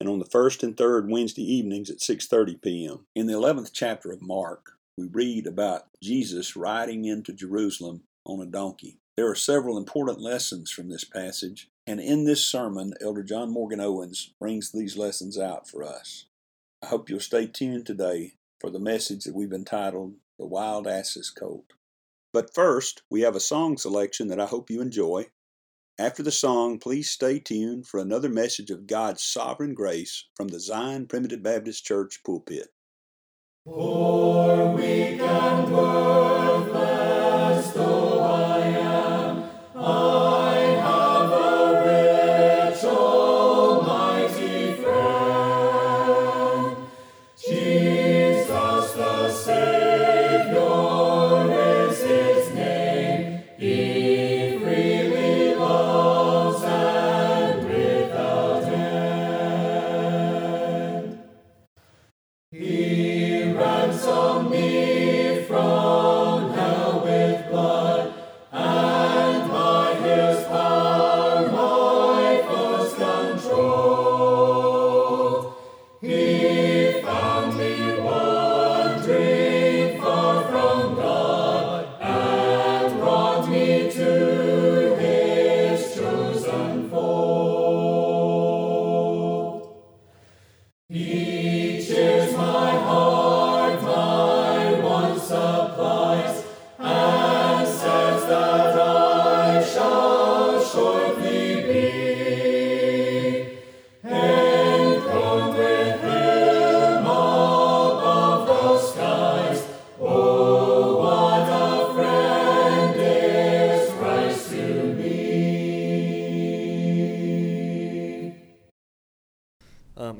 and 0.00 0.08
on 0.08 0.18
the 0.18 0.24
first 0.24 0.62
and 0.62 0.76
third 0.76 1.08
Wednesday 1.10 1.42
evenings 1.42 1.90
at 1.90 1.98
6:30 1.98 2.60
p.m. 2.60 3.06
In 3.14 3.26
the 3.26 3.34
11th 3.34 3.70
chapter 3.72 4.12
of 4.12 4.22
Mark, 4.22 4.72
we 4.96 5.06
read 5.06 5.46
about 5.46 5.88
Jesus 6.02 6.56
riding 6.56 7.04
into 7.04 7.32
Jerusalem 7.32 8.02
on 8.24 8.40
a 8.40 8.46
donkey. 8.46 8.98
There 9.16 9.30
are 9.30 9.34
several 9.34 9.78
important 9.78 10.20
lessons 10.20 10.70
from 10.70 10.88
this 10.88 11.04
passage, 11.04 11.68
and 11.86 12.00
in 12.00 12.24
this 12.24 12.44
sermon, 12.44 12.94
Elder 13.00 13.22
John 13.22 13.50
Morgan 13.50 13.80
Owens 13.80 14.34
brings 14.38 14.72
these 14.72 14.96
lessons 14.96 15.38
out 15.38 15.68
for 15.68 15.82
us. 15.82 16.26
I 16.82 16.88
hope 16.88 17.08
you'll 17.08 17.20
stay 17.20 17.46
tuned 17.46 17.86
today 17.86 18.34
for 18.60 18.70
the 18.70 18.78
message 18.78 19.24
that 19.24 19.34
we've 19.34 19.52
entitled 19.52 20.14
The 20.38 20.46
Wild 20.46 20.86
Ass's 20.86 21.30
Colt. 21.30 21.72
But 22.32 22.54
first, 22.54 23.02
we 23.10 23.22
have 23.22 23.34
a 23.34 23.40
song 23.40 23.78
selection 23.78 24.28
that 24.28 24.40
I 24.40 24.46
hope 24.46 24.70
you 24.70 24.82
enjoy. 24.82 25.26
After 25.98 26.22
the 26.22 26.30
song, 26.30 26.78
please 26.78 27.10
stay 27.10 27.38
tuned 27.38 27.86
for 27.86 27.98
another 27.98 28.28
message 28.28 28.70
of 28.70 28.86
God's 28.86 29.22
sovereign 29.22 29.72
grace 29.72 30.26
from 30.34 30.48
the 30.48 30.60
Zion 30.60 31.06
Primitive 31.06 31.42
Baptist 31.42 31.86
Church 31.86 32.20
pulpit. 32.22 32.68
Poor, 33.64 34.74
weak, 34.76 35.18
and 35.20 35.72
worthless 35.72 37.15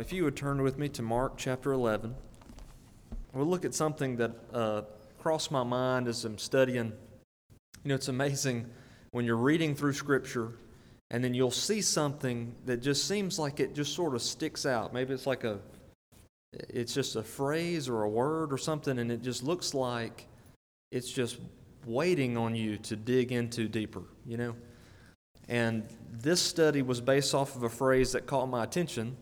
if 0.06 0.12
you 0.12 0.22
would 0.22 0.36
turn 0.36 0.62
with 0.62 0.78
me 0.78 0.88
to 0.88 1.02
Mark 1.02 1.32
chapter 1.36 1.72
11, 1.72 2.14
we'll 3.32 3.44
look 3.44 3.64
at 3.64 3.74
something 3.74 4.14
that 4.14 4.30
uh, 4.54 4.82
crossed 5.18 5.50
my 5.50 5.64
mind 5.64 6.06
as 6.06 6.24
I'm 6.24 6.38
studying. 6.38 6.92
You 7.82 7.88
know, 7.88 7.96
it's 7.96 8.06
amazing 8.06 8.70
when 9.10 9.24
you're 9.24 9.34
reading 9.34 9.74
through 9.74 9.94
Scripture 9.94 10.52
and 11.10 11.24
then 11.24 11.34
you'll 11.34 11.50
see 11.50 11.80
something 11.80 12.54
that 12.66 12.82
just 12.82 13.08
seems 13.08 13.36
like 13.36 13.58
it 13.58 13.74
just 13.74 13.96
sort 13.96 14.14
of 14.14 14.22
sticks 14.22 14.64
out. 14.64 14.94
Maybe 14.94 15.12
it's 15.12 15.26
like 15.26 15.42
a, 15.42 15.58
it's 16.52 16.94
just 16.94 17.16
a 17.16 17.22
phrase 17.24 17.88
or 17.88 18.04
a 18.04 18.08
word 18.08 18.52
or 18.52 18.58
something, 18.58 19.00
and 19.00 19.10
it 19.10 19.22
just 19.22 19.42
looks 19.42 19.74
like 19.74 20.28
it's 20.92 21.10
just 21.10 21.40
waiting 21.84 22.36
on 22.36 22.54
you 22.54 22.76
to 22.76 22.94
dig 22.94 23.32
into 23.32 23.66
deeper, 23.66 24.04
you 24.24 24.36
know? 24.36 24.54
And 25.48 25.82
this 26.12 26.40
study 26.40 26.82
was 26.82 27.00
based 27.00 27.34
off 27.34 27.56
of 27.56 27.64
a 27.64 27.68
phrase 27.68 28.12
that 28.12 28.26
caught 28.26 28.48
my 28.48 28.62
attention. 28.62 29.16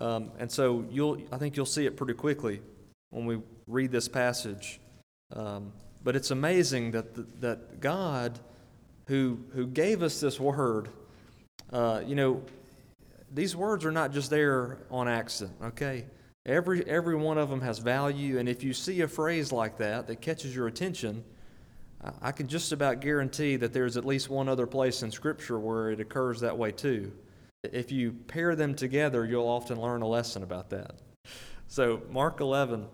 Um, 0.00 0.32
and 0.38 0.50
so 0.50 0.84
you'll, 0.90 1.20
I 1.30 1.36
think 1.36 1.56
you'll 1.56 1.66
see 1.66 1.86
it 1.86 1.96
pretty 1.96 2.14
quickly 2.14 2.62
when 3.10 3.26
we 3.26 3.40
read 3.66 3.92
this 3.92 4.08
passage. 4.08 4.80
Um, 5.34 5.72
but 6.02 6.16
it's 6.16 6.30
amazing 6.30 6.92
that, 6.92 7.14
the, 7.14 7.26
that 7.40 7.80
God, 7.80 8.38
who, 9.06 9.38
who 9.52 9.66
gave 9.66 10.02
us 10.02 10.20
this 10.20 10.40
word, 10.40 10.88
uh, 11.72 12.02
you 12.06 12.14
know, 12.14 12.42
these 13.32 13.54
words 13.54 13.84
are 13.84 13.92
not 13.92 14.12
just 14.12 14.30
there 14.30 14.78
on 14.90 15.06
accident, 15.06 15.56
okay? 15.62 16.06
Every, 16.46 16.84
every 16.88 17.14
one 17.14 17.36
of 17.38 17.50
them 17.50 17.60
has 17.60 17.78
value, 17.78 18.38
and 18.38 18.48
if 18.48 18.64
you 18.64 18.72
see 18.72 19.02
a 19.02 19.08
phrase 19.08 19.52
like 19.52 19.76
that 19.78 20.06
that 20.06 20.20
catches 20.20 20.56
your 20.56 20.66
attention, 20.66 21.22
I- 22.02 22.12
I 22.22 22.32
can 22.32 22.48
just 22.48 22.72
about 22.72 23.00
guarantee 23.00 23.56
that 23.56 23.72
there's 23.72 23.96
at 23.96 24.06
least 24.06 24.30
one 24.30 24.48
other 24.48 24.66
place 24.66 25.02
in 25.02 25.10
Scripture 25.10 25.58
where 25.58 25.90
it 25.90 26.00
occurs 26.00 26.40
that 26.40 26.56
way 26.56 26.72
too. 26.72 27.12
If 27.62 27.92
you 27.92 28.12
pair 28.12 28.56
them 28.56 28.74
together, 28.74 29.24
you'll 29.24 29.46
often 29.46 29.80
learn 29.80 30.02
a 30.02 30.06
lesson 30.06 30.42
about 30.42 30.70
that. 30.70 30.94
So, 31.68 32.02
Mark 32.10 32.40
11 32.40 32.86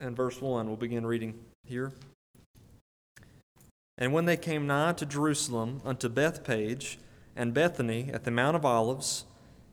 and 0.00 0.16
verse 0.16 0.40
1, 0.40 0.66
we'll 0.66 0.76
begin 0.76 1.06
reading 1.06 1.38
here. 1.64 1.92
And 3.98 4.12
when 4.12 4.24
they 4.24 4.36
came 4.36 4.66
nigh 4.66 4.92
to 4.94 5.06
Jerusalem, 5.06 5.80
unto 5.84 6.08
Bethphage 6.08 6.98
and 7.34 7.54
Bethany 7.54 8.10
at 8.12 8.24
the 8.24 8.30
Mount 8.30 8.56
of 8.56 8.64
Olives, 8.64 9.26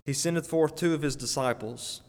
he 0.05 0.13
sendeth 0.13 0.47
forth 0.47 0.75
two 0.75 0.93
of 0.93 1.01
his 1.01 1.15
disciples, 1.15 2.01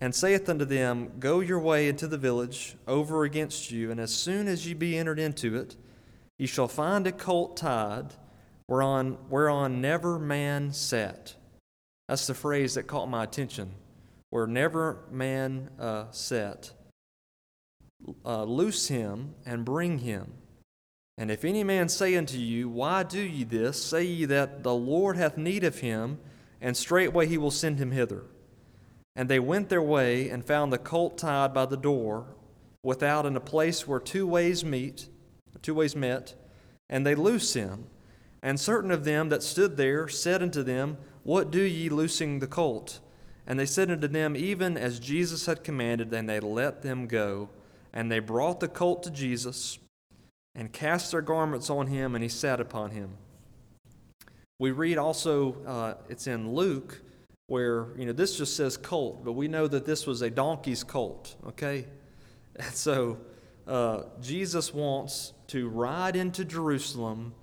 and 0.00 0.14
saith 0.14 0.48
unto 0.48 0.64
them, 0.64 1.12
Go 1.18 1.40
your 1.40 1.58
way 1.58 1.88
into 1.88 2.06
the 2.06 2.18
village 2.18 2.76
over 2.86 3.24
against 3.24 3.70
you, 3.70 3.90
and 3.90 3.98
as 3.98 4.14
soon 4.14 4.48
as 4.48 4.66
ye 4.66 4.74
be 4.74 4.96
entered 4.96 5.18
into 5.18 5.56
it, 5.56 5.76
ye 6.38 6.46
shall 6.46 6.68
find 6.68 7.06
a 7.06 7.12
colt 7.12 7.56
tied, 7.56 8.14
whereon, 8.68 9.16
whereon 9.28 9.80
never 9.80 10.18
man 10.18 10.72
sat. 10.72 11.34
That's 12.08 12.26
the 12.26 12.34
phrase 12.34 12.74
that 12.74 12.86
caught 12.86 13.08
my 13.08 13.22
attention, 13.24 13.72
where 14.30 14.46
never 14.46 15.04
man 15.10 15.70
uh, 15.78 16.06
sat. 16.10 16.72
Uh, 18.24 18.44
loose 18.44 18.88
him 18.88 19.34
and 19.44 19.64
bring 19.64 19.98
him. 19.98 20.32
And 21.18 21.32
if 21.32 21.44
any 21.44 21.64
man 21.64 21.88
say 21.88 22.14
unto 22.16 22.38
you, 22.38 22.68
Why 22.68 23.02
do 23.02 23.20
ye 23.20 23.44
this? 23.44 23.82
Say 23.82 24.04
ye 24.04 24.24
that 24.26 24.62
the 24.62 24.74
Lord 24.74 25.16
hath 25.16 25.36
need 25.36 25.64
of 25.64 25.80
him, 25.80 26.18
and 26.60 26.76
straightway 26.76 27.26
he 27.26 27.36
will 27.36 27.50
send 27.50 27.78
him 27.78 27.90
hither. 27.90 28.24
And 29.16 29.28
they 29.28 29.40
went 29.40 29.68
their 29.68 29.82
way 29.82 30.30
and 30.30 30.44
found 30.44 30.72
the 30.72 30.78
colt 30.78 31.18
tied 31.18 31.52
by 31.52 31.66
the 31.66 31.76
door, 31.76 32.36
without 32.84 33.26
in 33.26 33.36
a 33.36 33.40
place 33.40 33.86
where 33.86 33.98
two 33.98 34.28
ways 34.28 34.64
meet, 34.64 35.08
two 35.60 35.74
ways 35.74 35.96
met, 35.96 36.34
and 36.88 37.04
they 37.04 37.16
loose 37.16 37.54
him. 37.54 37.86
And 38.40 38.60
certain 38.60 38.92
of 38.92 39.04
them 39.04 39.28
that 39.30 39.42
stood 39.42 39.76
there 39.76 40.06
said 40.06 40.40
unto 40.40 40.62
them, 40.62 40.98
What 41.28 41.50
do 41.50 41.60
ye 41.60 41.90
loosing 41.90 42.38
the 42.38 42.46
colt? 42.46 43.00
And 43.46 43.60
they 43.60 43.66
said 43.66 43.90
unto 43.90 44.08
them, 44.08 44.34
Even 44.34 44.78
as 44.78 44.98
Jesus 44.98 45.44
had 45.44 45.62
commanded, 45.62 46.10
and 46.14 46.26
they 46.26 46.40
let 46.40 46.80
them 46.80 47.06
go. 47.06 47.50
And 47.92 48.10
they 48.10 48.18
brought 48.18 48.60
the 48.60 48.66
colt 48.66 49.02
to 49.02 49.10
Jesus, 49.10 49.78
and 50.54 50.72
cast 50.72 51.10
their 51.10 51.20
garments 51.20 51.68
on 51.68 51.88
him, 51.88 52.14
and 52.14 52.22
he 52.22 52.30
sat 52.30 52.60
upon 52.62 52.92
him. 52.92 53.10
We 54.58 54.70
read 54.70 54.96
also, 54.96 55.62
uh, 55.66 55.94
it's 56.08 56.26
in 56.26 56.54
Luke, 56.54 57.02
where, 57.48 57.88
you 57.98 58.06
know, 58.06 58.12
this 58.12 58.38
just 58.38 58.56
says 58.56 58.78
colt, 58.78 59.22
but 59.22 59.32
we 59.32 59.48
know 59.48 59.68
that 59.68 59.84
this 59.84 60.06
was 60.06 60.22
a 60.22 60.30
donkey's 60.30 60.82
colt, 60.82 61.36
okay? 61.48 61.84
And 62.56 62.72
so 62.72 63.18
uh, 63.66 64.04
Jesus 64.22 64.72
wants 64.72 65.34
to 65.48 65.68
ride 65.68 66.16
into 66.16 66.46
Jerusalem 66.46 67.34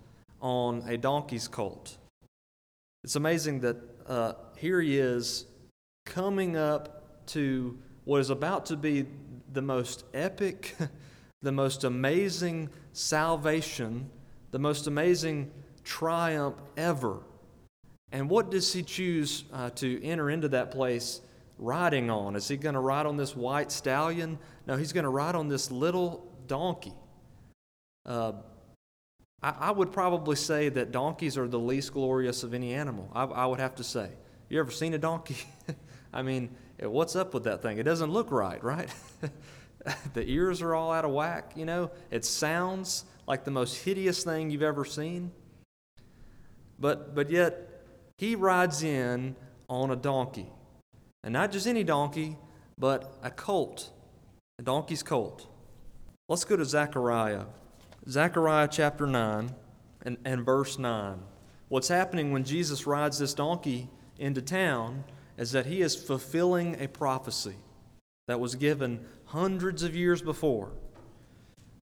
on 0.42 0.84
a 0.88 0.98
donkey's 0.98 1.48
colt. 1.48 1.98
It's 3.06 3.16
amazing 3.16 3.60
that 3.60 3.78
uh, 4.08 4.34
here 4.58 4.82
he 4.82 4.98
is 4.98 5.46
coming 6.08 6.58
up 6.58 7.04
to 7.28 7.78
what 8.04 8.20
is 8.20 8.32
about 8.32 8.66
to 8.66 8.76
be 8.76 9.06
the 9.54 9.62
most 9.62 10.06
epic, 10.16 10.76
the 11.44 11.52
most 11.52 11.84
amazing 11.84 12.72
salvation, 12.94 14.10
the 14.50 14.58
most 14.58 14.88
amazing 14.88 15.52
triumph 15.84 16.56
ever. 16.78 17.20
And 18.12 18.28
what 18.28 18.50
does 18.50 18.74
he 18.74 18.82
choose 18.82 19.44
uh, 19.54 19.70
to 19.76 20.04
enter 20.04 20.32
into 20.32 20.48
that 20.48 20.72
place 20.72 21.22
riding 21.60 22.10
on? 22.10 22.36
Is 22.36 22.48
he 22.48 22.58
going 22.58 22.74
to 22.74 22.82
ride 22.82 23.06
on 23.06 23.18
this 23.18 23.36
white 23.36 23.72
stallion? 23.72 24.40
No, 24.66 24.78
he's 24.78 24.94
going 24.94 25.04
to 25.04 25.12
ride 25.12 25.36
on 25.36 25.48
this 25.48 25.70
little 25.70 26.28
donkey. 26.48 26.94
Uh, 28.04 28.32
I, 29.42 29.54
I, 29.60 29.72
would 29.72 29.92
probably 29.92 30.36
say 30.36 30.70
that 30.70 30.92
donkeys 30.92 31.38
are 31.38 31.48
the 31.48 31.60
least 31.60 31.94
glorious 31.94 32.44
of 32.44 32.54
any 32.54 32.74
animal. 32.74 33.10
I, 33.14 33.24
I 33.24 33.46
would 33.46 33.60
have 33.60 33.76
to 33.76 33.84
say. 33.84 34.10
You 34.50 34.60
ever 34.60 34.72
seen 34.72 34.94
a 34.94 34.98
donkey? 34.98 35.38
I 36.14 36.22
mean, 36.22 36.50
eh, 36.80 36.86
what's 36.86 37.16
up 37.16 37.34
with 37.34 37.44
that 37.44 37.62
thing? 37.62 37.78
It 37.78 37.84
doesn't 37.84 38.12
look 38.12 38.32
right, 38.32 38.64
right? 38.64 38.90
the 40.14 40.24
ears 40.30 40.62
are 40.62 40.74
all 40.74 40.92
out 40.92 41.06
of 41.06 41.12
whack, 41.12 41.54
you 41.56 41.66
know? 41.66 41.92
It 42.12 42.26
sounds 42.26 43.06
like 43.28 43.44
the 43.44 43.52
most 43.52 43.84
hideous 43.84 44.24
thing 44.24 44.50
you've 44.50 44.64
ever 44.64 44.86
seen. 44.86 45.32
But, 46.80 47.16
but 47.16 47.30
yet, 47.30 47.86
he 48.18 48.36
rides 48.36 48.84
in 48.84 49.36
on 49.68 49.92
a 49.92 49.96
donkey. 49.96 50.50
And 51.24 51.34
not 51.34 51.52
just 51.52 51.68
any 51.68 51.84
donkey, 51.84 52.38
but 52.78 53.18
a 53.24 53.32
colt, 53.32 53.90
a 54.60 54.62
donkey's 54.62 55.02
colt. 55.02 55.48
Let's 56.30 56.44
go 56.44 56.56
to 56.56 56.66
Zechariah. 56.66 57.46
Zechariah 58.08 58.68
chapter 58.72 59.08
9 59.08 59.56
and, 60.04 60.18
and 60.24 60.46
verse 60.46 60.78
9. 60.78 61.20
What's 61.70 61.88
happening 61.88 62.32
when 62.32 62.44
Jesus 62.44 62.86
rides 62.86 63.18
this 63.18 63.34
donkey 63.34 63.90
into 64.20 64.44
town 64.44 65.06
is 65.38 65.52
that 65.54 65.66
he 65.66 65.82
is 65.82 65.96
fulfilling 65.96 66.80
a 66.80 66.88
prophecy 66.88 67.56
that 68.28 68.40
was 68.40 68.54
given 68.56 69.04
hundreds 69.26 69.82
of 69.82 69.96
years 69.96 70.22
before. 70.22 70.72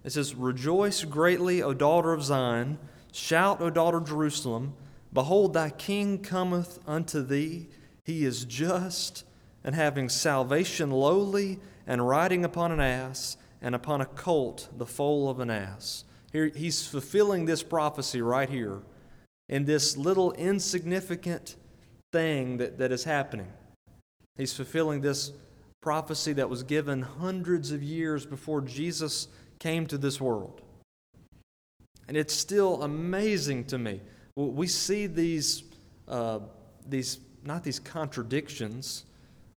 It 0.05 0.11
says, 0.11 0.33
Rejoice 0.33 1.03
greatly, 1.03 1.61
O 1.61 1.73
daughter 1.73 2.13
of 2.13 2.23
Zion. 2.23 2.77
Shout, 3.11 3.61
O 3.61 3.69
daughter 3.69 3.97
of 3.97 4.07
Jerusalem. 4.07 4.75
Behold, 5.11 5.53
thy 5.53 5.71
king 5.71 6.19
cometh 6.19 6.79
unto 6.87 7.21
thee. 7.21 7.67
He 8.05 8.23
is 8.23 8.45
just 8.45 9.25
and 9.61 9.75
having 9.75 10.07
salvation 10.07 10.89
lowly 10.89 11.59
and 11.85 12.07
riding 12.07 12.45
upon 12.45 12.71
an 12.71 12.79
ass 12.79 13.35
and 13.61 13.75
upon 13.75 13.99
a 13.99 14.05
colt, 14.05 14.69
the 14.75 14.85
foal 14.85 15.29
of 15.29 15.39
an 15.39 15.49
ass. 15.49 16.05
Here, 16.33 16.51
he's 16.53 16.85
fulfilling 16.85 17.45
this 17.45 17.63
prophecy 17.63 18.21
right 18.21 18.49
here 18.49 18.81
in 19.47 19.63
this 19.65 19.95
little 19.95 20.33
insignificant 20.33 21.55
thing 22.11 22.57
that, 22.57 22.77
that 22.79 22.91
is 22.91 23.05
happening. 23.05 23.51
He's 24.35 24.53
fulfilling 24.53 25.01
this 25.01 25.31
prophecy 25.81 26.33
that 26.33 26.49
was 26.49 26.63
given 26.63 27.01
hundreds 27.03 27.71
of 27.71 27.81
years 27.81 28.25
before 28.25 28.59
Jesus 28.61 29.29
came 29.59 29.85
to 29.87 29.97
this 29.97 30.19
world. 30.19 30.61
And 32.09 32.17
it's 32.17 32.33
still 32.33 32.83
amazing 32.83 33.65
to 33.65 33.77
me 33.77 34.01
we 34.35 34.67
see 34.67 35.07
these, 35.07 35.63
uh, 36.07 36.39
these 36.87 37.19
not 37.45 37.63
these 37.63 37.79
contradictions. 37.79 39.05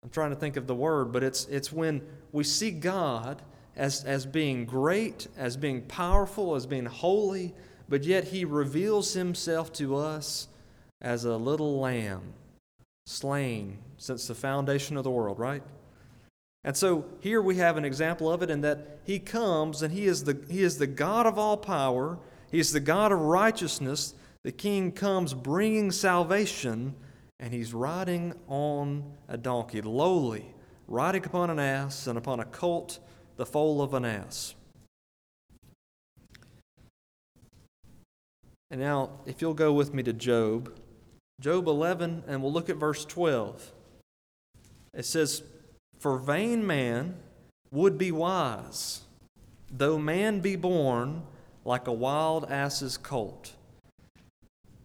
I'm 0.03 0.09
trying 0.09 0.31
to 0.31 0.35
think 0.35 0.57
of 0.57 0.67
the 0.67 0.75
word, 0.75 1.11
but 1.11 1.23
it's, 1.23 1.45
it's 1.45 1.71
when 1.71 2.01
we 2.31 2.43
see 2.43 2.71
God 2.71 3.41
as, 3.75 4.03
as 4.03 4.25
being 4.25 4.65
great, 4.65 5.27
as 5.37 5.57
being 5.57 5.81
powerful, 5.81 6.55
as 6.55 6.65
being 6.65 6.85
holy, 6.85 7.53
but 7.89 8.03
yet 8.03 8.25
He 8.25 8.45
reveals 8.45 9.13
Himself 9.13 9.71
to 9.73 9.95
us 9.95 10.47
as 11.01 11.25
a 11.25 11.35
little 11.37 11.79
lamb 11.79 12.33
slain 13.05 13.77
since 13.97 14.27
the 14.27 14.35
foundation 14.35 14.97
of 14.97 15.03
the 15.03 15.11
world, 15.11 15.39
right? 15.39 15.63
And 16.63 16.77
so 16.77 17.05
here 17.19 17.41
we 17.41 17.57
have 17.57 17.75
an 17.75 17.83
example 17.83 18.31
of 18.31 18.41
it 18.41 18.49
in 18.49 18.61
that 18.61 18.99
He 19.03 19.19
comes 19.19 19.81
and 19.81 19.93
He 19.93 20.05
is 20.05 20.23
the, 20.23 20.39
he 20.49 20.63
is 20.63 20.77
the 20.77 20.87
God 20.87 21.25
of 21.25 21.37
all 21.37 21.57
power, 21.57 22.17
He 22.51 22.59
is 22.59 22.71
the 22.71 22.79
God 22.79 23.11
of 23.11 23.19
righteousness 23.19 24.13
the 24.43 24.51
king 24.51 24.91
comes 24.91 25.33
bringing 25.33 25.89
salvation, 25.89 26.95
and 27.39 27.53
he's 27.53 27.73
riding 27.73 28.33
on 28.49 29.13
a 29.29 29.37
donkey, 29.37 29.81
lowly, 29.81 30.45
riding 30.87 31.25
upon 31.25 31.49
an 31.49 31.59
ass 31.59 32.07
and 32.07 32.17
upon 32.17 32.41
a 32.41 32.45
colt, 32.45 32.99
the 33.35 33.45
foal 33.45 33.81
of 33.81 33.93
an 33.93 34.05
ass. 34.05 34.55
And 38.71 38.81
now, 38.81 39.11
if 39.25 39.41
you'll 39.41 39.53
go 39.53 39.71
with 39.71 39.93
me 39.93 40.01
to 40.03 40.13
Job, 40.13 40.73
Job 41.39 41.67
11, 41.67 42.23
and 42.27 42.41
we'll 42.41 42.51
look 42.51 42.69
at 42.69 42.77
verse 42.77 43.05
12. 43.05 43.71
It 44.93 45.05
says, 45.05 45.43
For 45.99 46.17
vain 46.17 46.65
man 46.65 47.17
would 47.71 47.97
be 47.97 48.11
wise, 48.11 49.01
though 49.71 49.97
man 49.97 50.39
be 50.39 50.55
born 50.55 51.23
like 51.65 51.87
a 51.87 51.93
wild 51.93 52.51
ass's 52.51 52.97
colt 52.97 53.53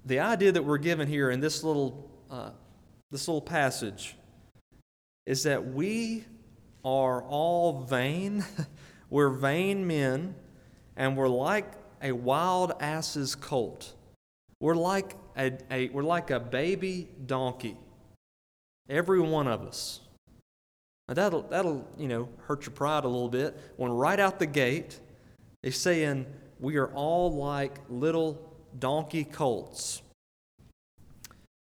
the 0.09 0.21
idea 0.21 0.51
that 0.51 0.65
we're 0.65 0.79
given 0.79 1.06
here 1.06 1.31
in 1.31 1.41
this 1.41 1.62
little, 1.62 2.11
uh, 2.31 2.51
this 3.11 3.29
little 3.29 3.43
passage 3.43 4.17
is 5.27 5.43
that 5.43 5.73
we 5.73 6.25
are 6.88 7.23
all 7.23 7.82
vain. 7.82 8.44
we're 9.11 9.31
vain 9.31 9.87
men, 9.87 10.35
and 10.96 11.17
we're 11.17 11.29
like 11.29 11.70
a 12.02 12.12
wild 12.12 12.73
ass's 12.81 13.35
colt. 13.35 13.94
We're 14.61 14.75
like 14.75 15.14
a, 15.37 15.52
a, 15.70 15.88
we're 15.90 16.02
like 16.02 16.31
a 16.31 16.40
baby 16.40 17.08
donkey. 17.26 17.76
Every 18.88 19.20
one 19.20 19.46
of 19.46 19.62
us. 19.62 20.00
Now 21.08 21.14
that'll, 21.14 21.43
that'll, 21.43 21.87
you 21.99 22.08
know, 22.08 22.29
hurt 22.46 22.64
your 22.64 22.73
pride 22.73 23.05
a 23.05 23.08
little 23.08 23.29
bit 23.29 23.58
when 23.76 23.91
right 23.93 24.19
out 24.19 24.38
the 24.38 24.46
gate, 24.46 24.99
he's 25.62 25.79
saying 25.79 26.26
we 26.58 26.76
are 26.76 26.88
all 26.88 27.34
like 27.34 27.79
little 27.88 28.41
donkey 28.79 29.25
colts. 29.25 30.02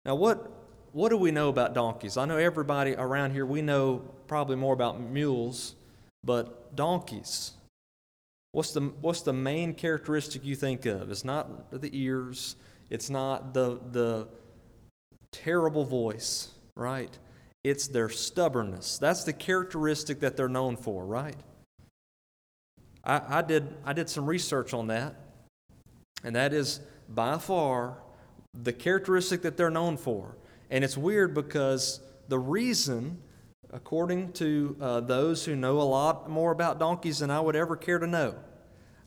Now, 0.04 0.14
what, 0.14 0.55
what 0.96 1.10
do 1.10 1.18
we 1.18 1.30
know 1.30 1.50
about 1.50 1.74
donkeys? 1.74 2.16
I 2.16 2.24
know 2.24 2.38
everybody 2.38 2.94
around 2.94 3.32
here, 3.32 3.44
we 3.44 3.60
know 3.60 3.98
probably 4.28 4.56
more 4.56 4.72
about 4.72 4.98
mules, 4.98 5.74
but 6.24 6.74
donkeys. 6.74 7.52
What's 8.52 8.72
the, 8.72 8.80
what's 9.02 9.20
the 9.20 9.34
main 9.34 9.74
characteristic 9.74 10.42
you 10.42 10.56
think 10.56 10.86
of? 10.86 11.10
It's 11.10 11.22
not 11.22 11.70
the 11.70 11.90
ears, 11.92 12.56
it's 12.88 13.10
not 13.10 13.52
the, 13.52 13.78
the 13.92 14.26
terrible 15.32 15.84
voice, 15.84 16.48
right? 16.74 17.10
It's 17.62 17.88
their 17.88 18.08
stubbornness. 18.08 18.96
That's 18.96 19.24
the 19.24 19.34
characteristic 19.34 20.20
that 20.20 20.34
they're 20.34 20.48
known 20.48 20.78
for, 20.78 21.04
right? 21.04 21.36
I, 23.04 23.20
I, 23.40 23.42
did, 23.42 23.76
I 23.84 23.92
did 23.92 24.08
some 24.08 24.24
research 24.24 24.72
on 24.72 24.86
that, 24.86 25.14
and 26.24 26.34
that 26.36 26.54
is 26.54 26.80
by 27.06 27.36
far 27.36 27.98
the 28.54 28.72
characteristic 28.72 29.42
that 29.42 29.58
they're 29.58 29.68
known 29.68 29.98
for. 29.98 30.36
And 30.70 30.84
it's 30.84 30.96
weird 30.96 31.34
because 31.34 32.00
the 32.28 32.38
reason, 32.38 33.18
according 33.72 34.32
to 34.34 34.76
uh, 34.80 35.00
those 35.00 35.44
who 35.44 35.54
know 35.54 35.80
a 35.80 35.82
lot 35.82 36.28
more 36.28 36.52
about 36.52 36.78
donkeys 36.78 37.20
than 37.20 37.30
I 37.30 37.40
would 37.40 37.56
ever 37.56 37.76
care 37.76 37.98
to 37.98 38.06
know, 38.06 38.34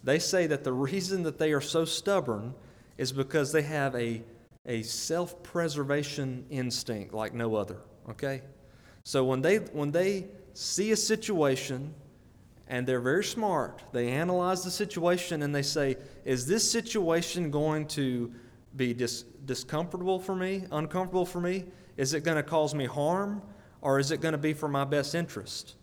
they 0.04 0.20
say 0.20 0.48
that 0.48 0.64
the 0.64 0.74
reason 0.74 1.24
that 1.24 1.38
they 1.38 1.52
are 1.52 1.62
so 1.62 1.86
stubborn 1.86 2.54
is 2.98 3.12
because 3.12 3.52
they 3.52 3.62
have 3.64 3.96
a, 3.96 4.22
a 4.66 4.82
self 4.84 5.42
preservation 5.44 6.46
instinct 6.50 7.14
like 7.14 7.34
no 7.34 7.56
other. 7.56 7.78
Okay? 8.10 8.42
So 9.04 9.24
when 9.24 9.42
they, 9.42 9.58
when 9.58 9.92
they 9.92 10.28
see 10.54 10.92
a 10.92 10.98
situation 10.98 11.94
and 12.68 12.86
they're 12.86 13.02
very 13.02 13.24
smart, 13.24 13.82
they 13.92 14.10
analyze 14.10 14.64
the 14.64 14.72
situation 14.72 15.42
and 15.44 15.54
they 15.54 15.62
say, 15.62 15.98
is 16.26 16.46
this 16.46 16.70
situation 16.70 17.52
going 17.52 17.88
to 17.88 18.32
be 18.76 18.94
dis- 18.94 19.24
discomfortable 19.46 20.20
for 20.20 20.36
me, 20.36 20.66
uncomfortable 20.72 21.26
for 21.26 21.42
me? 21.42 21.66
Is 21.98 22.14
it 22.14 22.24
going 22.24 22.38
to 22.38 22.44
cause 22.44 22.74
me 22.74 22.86
harm 22.86 23.42
or 23.82 24.00
is 24.00 24.12
it 24.12 24.22
going 24.22 24.32
to 24.34 24.38
be 24.38 24.54
for 24.54 24.68
my 24.68 24.86
best 24.86 25.16
interest? 25.16 25.76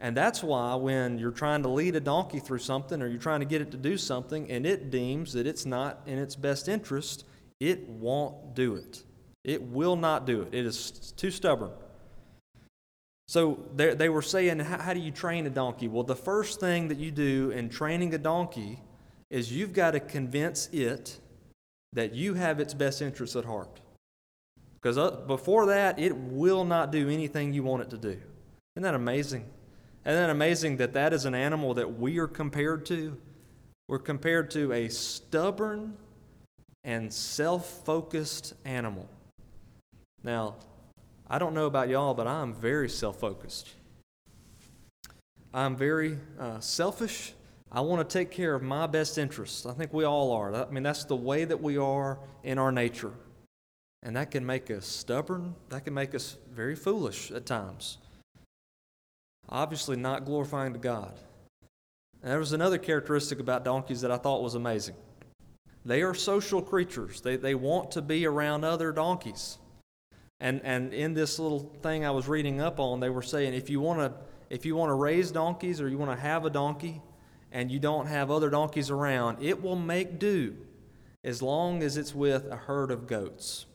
And 0.00 0.16
that's 0.16 0.42
why 0.42 0.74
when 0.76 1.18
you're 1.18 1.32
trying 1.32 1.62
to 1.62 1.68
lead 1.68 1.96
a 1.96 2.00
donkey 2.00 2.38
through 2.38 2.58
something 2.58 3.02
or 3.02 3.08
you're 3.08 3.18
trying 3.18 3.40
to 3.40 3.46
get 3.46 3.60
it 3.60 3.70
to 3.72 3.76
do 3.76 3.96
something 3.96 4.50
and 4.50 4.64
it 4.64 4.90
deems 4.90 5.32
that 5.32 5.46
it's 5.46 5.66
not 5.66 6.00
in 6.06 6.18
its 6.18 6.36
best 6.36 6.68
interest, 6.68 7.24
it 7.58 7.88
won't 7.88 8.54
do 8.54 8.76
it. 8.76 9.02
It 9.44 9.62
will 9.62 9.96
not 9.96 10.24
do 10.26 10.42
it. 10.42 10.54
It 10.54 10.66
is 10.66 11.12
too 11.16 11.30
stubborn. 11.30 11.70
So 13.26 13.58
they, 13.74 13.94
they 13.94 14.08
were 14.08 14.22
saying, 14.22 14.60
how 14.60 14.94
do 14.94 15.00
you 15.00 15.10
train 15.10 15.46
a 15.46 15.50
donkey? 15.50 15.88
Well, 15.88 16.04
the 16.04 16.16
first 16.16 16.60
thing 16.60 16.88
that 16.88 16.98
you 16.98 17.10
do 17.10 17.50
in 17.50 17.68
training 17.68 18.14
a 18.14 18.18
donkey 18.18 18.80
is 19.30 19.52
you've 19.52 19.74
got 19.74 19.90
to 19.90 20.00
convince 20.00 20.68
it 20.68 21.18
that 21.92 22.14
you 22.14 22.34
have 22.34 22.60
its 22.60 22.74
best 22.74 23.02
interests 23.02 23.36
at 23.36 23.44
heart. 23.44 23.80
Because 24.74 24.98
uh, 24.98 25.10
before 25.26 25.66
that, 25.66 25.98
it 25.98 26.16
will 26.16 26.64
not 26.64 26.92
do 26.92 27.08
anything 27.08 27.52
you 27.52 27.62
want 27.62 27.82
it 27.82 27.90
to 27.90 27.98
do. 27.98 28.16
Isn't 28.76 28.82
that 28.82 28.94
amazing? 28.94 29.44
Isn't 30.06 30.20
that 30.20 30.30
amazing 30.30 30.76
that 30.76 30.92
that 30.94 31.12
is 31.12 31.24
an 31.24 31.34
animal 31.34 31.74
that 31.74 31.98
we 31.98 32.18
are 32.18 32.28
compared 32.28 32.86
to? 32.86 33.16
We're 33.88 33.98
compared 33.98 34.50
to 34.52 34.72
a 34.72 34.88
stubborn 34.88 35.96
and 36.84 37.12
self 37.12 37.84
focused 37.84 38.54
animal. 38.64 39.08
Now, 40.22 40.56
I 41.28 41.38
don't 41.38 41.54
know 41.54 41.66
about 41.66 41.88
y'all, 41.88 42.14
but 42.14 42.26
I'm 42.26 42.54
very 42.54 42.88
self 42.88 43.18
focused. 43.18 43.68
I'm 45.52 45.76
very 45.76 46.18
uh, 46.38 46.60
selfish. 46.60 47.32
I 47.70 47.80
want 47.82 48.08
to 48.08 48.12
take 48.18 48.30
care 48.30 48.54
of 48.54 48.62
my 48.62 48.86
best 48.86 49.18
interests. 49.18 49.66
I 49.66 49.72
think 49.72 49.92
we 49.92 50.04
all 50.04 50.32
are. 50.32 50.54
I 50.54 50.70
mean, 50.70 50.82
that's 50.82 51.04
the 51.04 51.16
way 51.16 51.44
that 51.44 51.60
we 51.60 51.76
are 51.76 52.18
in 52.42 52.58
our 52.58 52.72
nature. 52.72 53.12
And 54.02 54.16
that 54.16 54.30
can 54.30 54.46
make 54.46 54.70
us 54.70 54.86
stubborn. 54.86 55.54
That 55.68 55.84
can 55.84 55.92
make 55.92 56.14
us 56.14 56.36
very 56.50 56.74
foolish 56.74 57.30
at 57.30 57.44
times. 57.44 57.98
Obviously, 59.50 59.96
not 59.96 60.24
glorifying 60.24 60.72
to 60.72 60.78
God. 60.78 61.12
And 62.22 62.32
there 62.32 62.38
was 62.38 62.52
another 62.52 62.78
characteristic 62.78 63.38
about 63.38 63.64
donkeys 63.64 64.00
that 64.00 64.10
I 64.10 64.16
thought 64.16 64.42
was 64.42 64.54
amazing. 64.54 64.94
They 65.84 66.02
are 66.02 66.14
social 66.14 66.60
creatures, 66.60 67.20
they, 67.20 67.36
they 67.36 67.54
want 67.54 67.92
to 67.92 68.02
be 68.02 68.26
around 68.26 68.64
other 68.64 68.92
donkeys. 68.92 69.58
And, 70.40 70.60
and 70.64 70.92
in 70.94 71.14
this 71.14 71.38
little 71.38 71.72
thing 71.82 72.04
I 72.04 72.10
was 72.10 72.28
reading 72.28 72.60
up 72.60 72.78
on, 72.78 73.00
they 73.00 73.10
were 73.10 73.22
saying 73.22 73.54
if 73.54 73.68
you 73.68 73.80
want 73.80 74.00
to 74.00 74.12
if 74.50 74.64
you 74.64 74.76
want 74.76 74.88
to 74.88 74.94
raise 74.94 75.30
donkeys 75.30 75.78
or 75.78 75.88
you 75.88 75.98
want 75.98 76.10
to 76.10 76.16
have 76.16 76.46
a 76.46 76.50
donkey 76.50 77.02
and 77.52 77.70
you 77.70 77.78
don't 77.78 78.06
have 78.06 78.30
other 78.30 78.50
donkeys 78.50 78.90
around, 78.90 79.42
it 79.42 79.62
will 79.62 79.76
make 79.76 80.18
do 80.18 80.56
as 81.24 81.42
long 81.42 81.82
as 81.82 81.96
it's 81.96 82.14
with 82.14 82.46
a 82.50 82.56
herd 82.56 82.90
of 82.90 83.06
goats. 83.06 83.66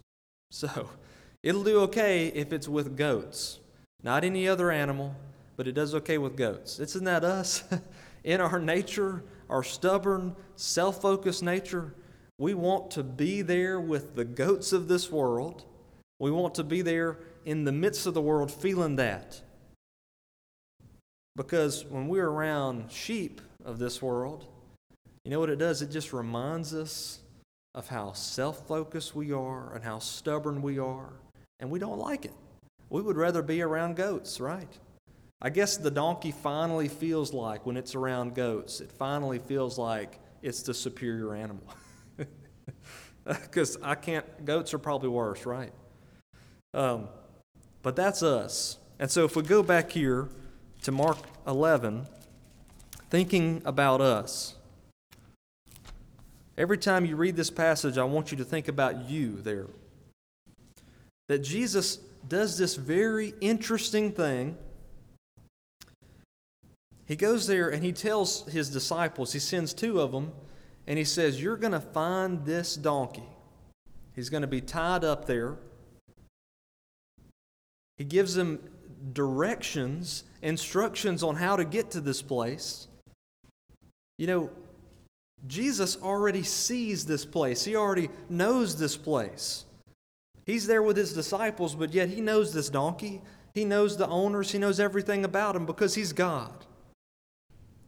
So 0.52 0.90
it'll 1.44 1.64
do 1.64 1.80
okay 1.82 2.28
if 2.28 2.54
it's 2.54 2.68
with 2.68 2.98
goats, 2.98 3.60
not 4.02 4.24
any 4.24 4.48
other 4.48 4.72
animal, 4.72 5.16
but 5.56 5.68
it 5.68 5.74
does 5.74 5.94
okay 5.96 6.18
with 6.18 6.36
goats. 6.36 6.80
Isn't 6.80 7.04
that 7.06 7.24
us? 7.24 7.64
In 8.24 8.40
our 8.40 8.60
nature, 8.60 9.24
our 9.50 9.64
stubborn, 9.64 10.36
self 10.56 11.02
focused 11.02 11.44
nature, 11.44 11.94
we 12.38 12.54
want 12.54 12.92
to 12.92 13.04
be 13.04 13.42
there 13.42 13.80
with 13.80 14.16
the 14.16 14.26
goats 14.26 14.74
of 14.74 14.88
this 14.88 15.12
world. 15.12 15.66
We 16.20 16.32
want 16.32 16.56
to 16.56 16.64
be 16.64 16.82
there 16.82 17.20
in 17.46 17.66
the 17.66 17.72
midst 17.72 18.06
of 18.06 18.14
the 18.14 18.22
world 18.22 18.52
feeling 18.52 18.96
that. 18.96 19.42
Because 21.36 21.86
when 21.86 22.08
we're 22.08 22.30
around 22.30 22.92
sheep 22.92 23.42
of 23.66 23.80
this 23.80 24.02
world, 24.02 24.46
you 25.24 25.32
know 25.32 25.40
what 25.40 25.50
it 25.50 25.60
does? 25.60 25.82
It 25.82 25.92
just 25.92 26.14
reminds 26.14 26.74
us 26.74 27.20
of 27.76 27.88
how 27.88 28.14
self 28.14 28.68
focused 28.68 29.16
we 29.16 29.32
are 29.32 29.74
and 29.74 29.84
how 29.84 30.00
stubborn 30.00 30.62
we 30.62 30.80
are, 30.80 31.14
and 31.60 31.70
we 31.70 31.80
don't 31.80 32.00
like 32.00 32.26
it. 32.26 32.34
We 32.90 33.02
would 33.02 33.18
rather 33.18 33.42
be 33.42 33.62
around 33.62 33.96
goats, 33.96 34.40
right? 34.40 34.78
I 35.42 35.50
guess 35.50 35.78
the 35.78 35.92
donkey 35.92 36.32
finally 36.32 36.88
feels 36.88 37.34
like 37.34 37.66
when 37.66 37.76
it's 37.76 37.96
around 37.96 38.36
goats, 38.36 38.80
it 38.80 38.92
finally 38.92 39.40
feels 39.40 39.78
like 39.78 40.20
it's 40.42 40.62
the 40.62 40.74
superior 40.74 41.36
animal. 41.36 41.68
Because 43.26 43.78
I 43.82 43.96
can't, 43.96 44.46
goats 44.46 44.74
are 44.74 44.80
probably 44.80 45.10
worse, 45.10 45.46
right? 45.46 45.72
Um, 46.74 47.08
but 47.82 47.96
that's 47.96 48.22
us. 48.22 48.78
And 49.00 49.10
so 49.10 49.24
if 49.24 49.36
we 49.36 49.44
go 49.44 49.64
back 49.64 49.92
here 49.92 50.30
to 50.84 50.92
Mark 50.92 51.18
11, 51.48 52.06
thinking 53.14 53.62
about 53.64 54.02
us, 54.02 54.56
Every 56.58 56.78
time 56.78 57.06
you 57.06 57.16
read 57.16 57.36
this 57.36 57.50
passage, 57.50 57.98
I 57.98 58.04
want 58.04 58.32
you 58.32 58.38
to 58.38 58.46
think 58.46 58.68
about 58.68 59.10
you 59.10 59.42
there. 59.42 59.68
That 61.28 61.40
Jesus 61.40 61.98
does 62.28 62.58
this 62.58 62.76
very 62.76 63.34
interesting 63.42 64.12
thing. 64.12 64.58
He 67.06 67.16
goes 67.16 67.48
there 67.48 67.70
and 67.70 67.84
he 67.84 67.92
tells 67.92 68.46
his 68.48 68.70
disciples, 68.70 69.34
he 69.34 69.40
sends 69.40 69.74
two 69.74 70.00
of 70.00 70.12
them, 70.12 70.32
and 70.86 71.00
he 71.00 71.04
says, 71.04 71.42
You're 71.42 71.58
going 71.58 71.74
to 71.74 71.80
find 71.80 72.46
this 72.46 72.76
donkey. 72.76 73.28
He's 74.16 74.30
going 74.30 74.42
to 74.42 74.48
be 74.48 74.62
tied 74.62 75.04
up 75.04 75.26
there. 75.26 75.58
He 77.98 78.04
gives 78.04 78.36
them 78.36 78.60
directions, 79.12 80.24
instructions 80.44 81.24
on 81.24 81.36
how 81.36 81.56
to 81.56 81.66
get 81.66 81.90
to 81.92 82.02
this 82.02 82.22
place. 82.22 82.88
You 84.18 84.28
know, 84.28 84.50
Jesus 85.48 85.98
already 86.02 86.44
sees 86.44 87.06
this 87.06 87.26
place, 87.26 87.64
he 87.64 87.76
already 87.76 88.10
knows 88.30 88.78
this 88.78 88.96
place. 88.96 89.66
He's 90.46 90.68
there 90.68 90.84
with 90.84 90.98
his 90.98 91.14
disciples, 91.14 91.74
but 91.74 91.94
yet 91.94 92.10
he 92.10 92.20
knows 92.20 92.54
this 92.54 92.70
donkey. 92.70 93.22
He 93.54 93.64
knows 93.66 93.98
the 93.98 94.08
owners, 94.08 94.52
he 94.52 94.58
knows 94.58 94.80
everything 94.80 95.24
about 95.24 95.56
him 95.56 95.66
because 95.66 95.96
he's 95.96 96.12
God. 96.12 96.66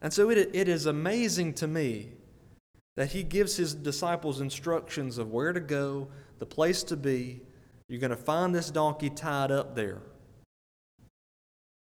And 0.00 0.12
so 0.12 0.30
it, 0.30 0.50
it 0.54 0.68
is 0.68 0.86
amazing 0.86 1.54
to 1.54 1.66
me 1.66 2.12
that 2.96 3.12
he 3.12 3.22
gives 3.22 3.56
his 3.56 3.74
disciples 3.74 4.40
instructions 4.40 5.18
of 5.18 5.32
where 5.32 5.52
to 5.52 5.60
go, 5.60 6.08
the 6.38 6.46
place 6.46 6.82
to 6.84 6.96
be. 6.96 7.40
You're 7.88 8.00
going 8.00 8.10
to 8.10 8.16
find 8.16 8.54
this 8.54 8.70
donkey 8.70 9.10
tied 9.10 9.50
up 9.50 9.74
there. 9.74 10.00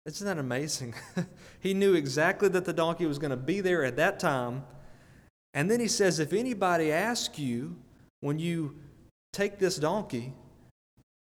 Isn't 0.09 0.27
that 0.27 0.39
amazing? 0.39 0.95
he 1.61 1.75
knew 1.75 1.95
exactly 1.95 2.49
that 2.49 2.65
the 2.65 2.73
donkey 2.73 3.07
was 3.07 3.19
going 3.19 3.31
to 3.31 3.37
be 3.37 3.61
there 3.61 3.85
at 3.85 3.97
that 3.97 4.19
time 4.19 4.65
and 5.55 5.71
then 5.71 5.81
he 5.81 5.89
says, 5.89 6.19
if 6.19 6.33
anybody 6.33 6.93
asks 6.93 7.39
you 7.39 7.77
when 8.21 8.39
you 8.39 8.77
take 9.33 9.59
this 9.59 9.77
donkey, 9.77 10.35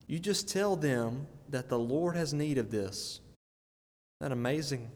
you 0.07 0.19
just 0.19 0.49
tell 0.49 0.77
them 0.77 1.27
that 1.49 1.69
the 1.69 1.79
Lord 1.79 2.17
has 2.17 2.33
need 2.35 2.59
of 2.59 2.71
this. 2.71 3.21
Isn't 4.21 4.31
that 4.31 4.33
amazing? 4.33 4.91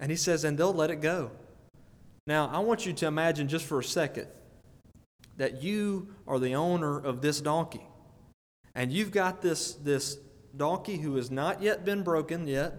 And 0.00 0.10
he 0.10 0.16
says, 0.16 0.44
and 0.44 0.58
they'll 0.58 0.74
let 0.74 0.90
it 0.90 1.00
go. 1.00 1.30
Now, 2.26 2.50
I 2.52 2.58
want 2.58 2.86
you 2.86 2.92
to 2.94 3.06
imagine 3.06 3.48
just 3.48 3.66
for 3.66 3.78
a 3.78 3.84
second 3.84 4.26
that 5.36 5.62
you 5.62 6.08
are 6.26 6.38
the 6.38 6.54
owner 6.54 6.98
of 6.98 7.20
this 7.20 7.40
donkey. 7.40 7.86
And 8.74 8.92
you've 8.92 9.12
got 9.12 9.42
this, 9.42 9.74
this 9.74 10.18
donkey 10.56 10.96
who 10.96 11.16
has 11.16 11.30
not 11.30 11.62
yet 11.62 11.84
been 11.84 12.02
broken 12.02 12.46
yet, 12.46 12.74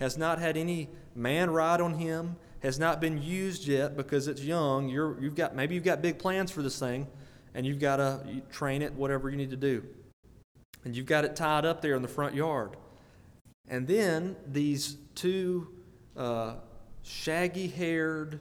has 0.00 0.16
not 0.16 0.38
had 0.38 0.56
any 0.56 0.88
man 1.14 1.50
ride 1.50 1.80
on 1.80 1.94
him, 1.94 2.36
has 2.60 2.78
not 2.78 3.00
been 3.00 3.22
used 3.22 3.66
yet 3.66 3.96
because 3.96 4.26
it's 4.26 4.42
young. 4.42 4.88
You're, 4.88 5.20
you've 5.20 5.34
got, 5.34 5.54
maybe 5.54 5.74
you've 5.74 5.84
got 5.84 6.02
big 6.02 6.18
plans 6.18 6.50
for 6.50 6.62
this 6.62 6.78
thing, 6.78 7.06
and 7.54 7.66
you've 7.66 7.78
got 7.78 7.96
to 7.96 8.42
train 8.50 8.82
it, 8.82 8.94
whatever 8.94 9.28
you 9.28 9.36
need 9.36 9.50
to 9.50 9.56
do. 9.56 9.84
And 10.84 10.96
you've 10.96 11.06
got 11.06 11.26
it 11.26 11.36
tied 11.36 11.66
up 11.66 11.82
there 11.82 11.94
in 11.94 12.02
the 12.02 12.08
front 12.08 12.34
yard. 12.34 12.76
And 13.68 13.86
then 13.86 14.36
these 14.46 14.96
two 15.14 15.68
uh, 16.16 16.54
shaggy 17.02 17.68
haired, 17.68 18.40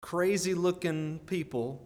crazy 0.00 0.54
looking 0.54 1.20
people, 1.26 1.82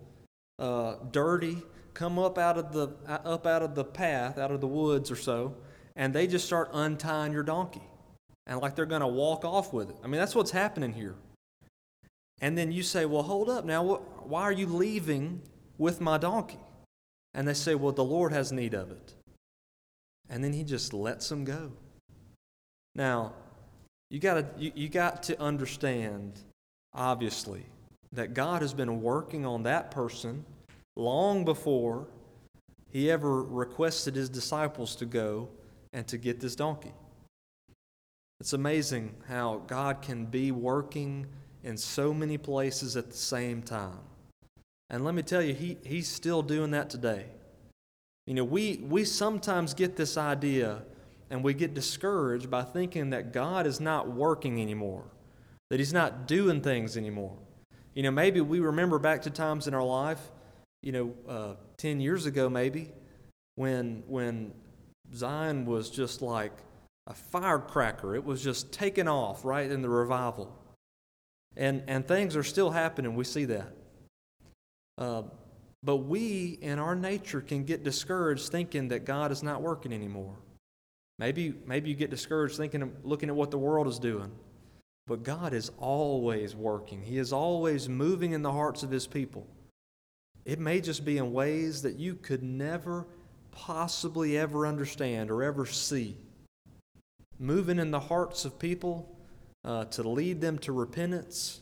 uh, 0.60 0.94
dirty, 1.10 1.58
come 1.94 2.18
up 2.18 2.38
out 2.38 2.56
of 2.56 2.72
the 2.72 2.88
up 3.08 3.46
out 3.46 3.62
of 3.62 3.74
the 3.74 3.84
path, 3.84 4.38
out 4.38 4.50
of 4.50 4.60
the 4.60 4.66
woods 4.68 5.10
or 5.10 5.16
so, 5.16 5.56
and 5.96 6.14
they 6.14 6.26
just 6.26 6.46
start 6.46 6.70
untying 6.72 7.32
your 7.32 7.42
donkey 7.42 7.82
and 8.46 8.60
like 8.60 8.74
they're 8.76 8.86
going 8.86 9.00
to 9.00 9.06
walk 9.06 9.44
off 9.44 9.72
with 9.72 9.90
it. 9.90 9.96
I 10.02 10.06
mean, 10.06 10.20
that's 10.20 10.34
what's 10.34 10.50
happening 10.50 10.92
here. 10.92 11.14
And 12.40 12.58
then 12.58 12.72
you 12.72 12.82
say, 12.82 13.06
Well, 13.06 13.22
hold 13.22 13.48
up 13.48 13.64
now. 13.64 13.82
What, 13.82 14.28
why 14.28 14.42
are 14.42 14.52
you 14.52 14.66
leaving 14.66 15.40
with 15.78 16.00
my 16.00 16.18
donkey? 16.18 16.58
And 17.34 17.46
they 17.46 17.54
say, 17.54 17.74
Well, 17.74 17.92
the 17.92 18.04
Lord 18.04 18.32
has 18.32 18.52
need 18.52 18.74
of 18.74 18.90
it. 18.90 19.14
And 20.28 20.42
then 20.42 20.52
he 20.52 20.64
just 20.64 20.92
lets 20.92 21.28
them 21.28 21.44
go. 21.44 21.72
Now, 22.94 23.32
you, 24.10 24.18
gotta, 24.18 24.46
you, 24.58 24.72
you 24.74 24.88
got 24.88 25.22
to 25.24 25.40
understand, 25.40 26.40
obviously, 26.94 27.64
that 28.12 28.34
God 28.34 28.60
has 28.60 28.74
been 28.74 29.02
working 29.02 29.46
on 29.46 29.62
that 29.62 29.90
person 29.90 30.44
long 30.96 31.44
before 31.44 32.06
he 32.90 33.10
ever 33.10 33.42
requested 33.42 34.14
his 34.14 34.28
disciples 34.28 34.94
to 34.96 35.06
go 35.06 35.48
and 35.92 36.06
to 36.08 36.18
get 36.18 36.40
this 36.40 36.54
donkey. 36.54 36.92
It's 38.42 38.54
amazing 38.54 39.14
how 39.28 39.62
God 39.68 40.02
can 40.02 40.24
be 40.24 40.50
working 40.50 41.28
in 41.62 41.76
so 41.76 42.12
many 42.12 42.38
places 42.38 42.96
at 42.96 43.08
the 43.08 43.16
same 43.16 43.62
time. 43.62 44.00
And 44.90 45.04
let 45.04 45.14
me 45.14 45.22
tell 45.22 45.42
you, 45.42 45.54
he, 45.54 45.78
He's 45.84 46.08
still 46.08 46.42
doing 46.42 46.72
that 46.72 46.90
today. 46.90 47.26
You 48.26 48.34
know, 48.34 48.42
we, 48.42 48.78
we 48.82 49.04
sometimes 49.04 49.74
get 49.74 49.94
this 49.94 50.16
idea 50.16 50.82
and 51.30 51.44
we 51.44 51.54
get 51.54 51.72
discouraged 51.72 52.50
by 52.50 52.64
thinking 52.64 53.10
that 53.10 53.32
God 53.32 53.64
is 53.64 53.78
not 53.78 54.10
working 54.10 54.60
anymore, 54.60 55.04
that 55.70 55.78
He's 55.78 55.92
not 55.92 56.26
doing 56.26 56.62
things 56.62 56.96
anymore. 56.96 57.36
You 57.94 58.02
know, 58.02 58.10
maybe 58.10 58.40
we 58.40 58.58
remember 58.58 58.98
back 58.98 59.22
to 59.22 59.30
times 59.30 59.68
in 59.68 59.72
our 59.72 59.84
life, 59.84 60.32
you 60.82 60.90
know, 60.90 61.14
uh, 61.28 61.54
10 61.76 62.00
years 62.00 62.26
ago 62.26 62.50
maybe, 62.50 62.90
when, 63.54 64.02
when 64.08 64.52
Zion 65.14 65.64
was 65.64 65.90
just 65.90 66.22
like 66.22 66.54
a 67.06 67.14
firecracker. 67.14 68.14
It 68.14 68.24
was 68.24 68.42
just 68.42 68.72
taken 68.72 69.08
off 69.08 69.44
right 69.44 69.70
in 69.70 69.82
the 69.82 69.88
revival. 69.88 70.56
And, 71.56 71.82
and 71.86 72.06
things 72.06 72.36
are 72.36 72.44
still 72.44 72.70
happening. 72.70 73.14
We 73.14 73.24
see 73.24 73.44
that. 73.46 73.68
Uh, 74.98 75.22
But 75.84 75.96
we, 75.96 76.58
in 76.62 76.78
our 76.78 76.94
nature, 76.94 77.40
can 77.40 77.64
get 77.64 77.82
discouraged 77.82 78.50
thinking 78.50 78.88
that 78.88 79.04
God 79.04 79.32
is 79.32 79.42
not 79.42 79.62
working 79.62 79.92
anymore. 79.92 80.36
Maybe, 81.18 81.54
maybe 81.66 81.90
you 81.90 81.96
get 81.96 82.10
discouraged 82.10 82.56
thinking, 82.56 82.92
looking 83.02 83.28
at 83.28 83.34
what 83.34 83.50
the 83.50 83.58
world 83.58 83.88
is 83.88 83.98
doing. 83.98 84.30
But 85.08 85.24
God 85.24 85.52
is 85.52 85.72
always 85.78 86.54
working, 86.54 87.02
He 87.02 87.18
is 87.18 87.32
always 87.32 87.88
moving 87.88 88.32
in 88.32 88.42
the 88.42 88.52
hearts 88.52 88.84
of 88.84 88.90
His 88.92 89.08
people. 89.08 89.44
It 90.44 90.60
may 90.60 90.80
just 90.80 91.04
be 91.04 91.18
in 91.18 91.32
ways 91.32 91.82
that 91.82 91.98
you 91.98 92.14
could 92.14 92.44
never 92.44 93.06
possibly 93.50 94.38
ever 94.38 94.66
understand 94.66 95.30
or 95.30 95.42
ever 95.42 95.66
see. 95.66 96.16
Moving 97.42 97.80
in 97.80 97.90
the 97.90 97.98
hearts 97.98 98.44
of 98.44 98.56
people 98.56 99.12
uh, 99.64 99.86
to 99.86 100.08
lead 100.08 100.40
them 100.40 100.58
to 100.60 100.70
repentance, 100.70 101.60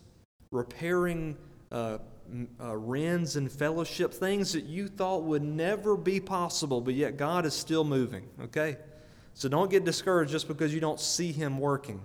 repairing 0.53 1.39
uh, 1.73 1.97
uh, 2.61 2.93
and 2.93 3.51
fellowship, 3.51 4.13
things 4.13 4.53
that 4.53 4.65
you 4.65 4.89
thought 4.89 5.23
would 5.23 5.43
never 5.43 5.97
be 5.97 6.21
possible, 6.21 6.83
but 6.83 6.93
yet 6.93 7.17
God 7.17 7.47
is 7.47 7.55
still 7.55 7.83
moving, 7.83 8.29
okay? 8.43 8.77
So 9.33 9.49
don't 9.49 9.71
get 9.71 9.87
discouraged 9.87 10.31
just 10.31 10.49
because 10.49 10.75
you 10.75 10.81
don't 10.81 11.01
see 11.01 11.33
Him 11.33 11.59
working. 11.59 12.03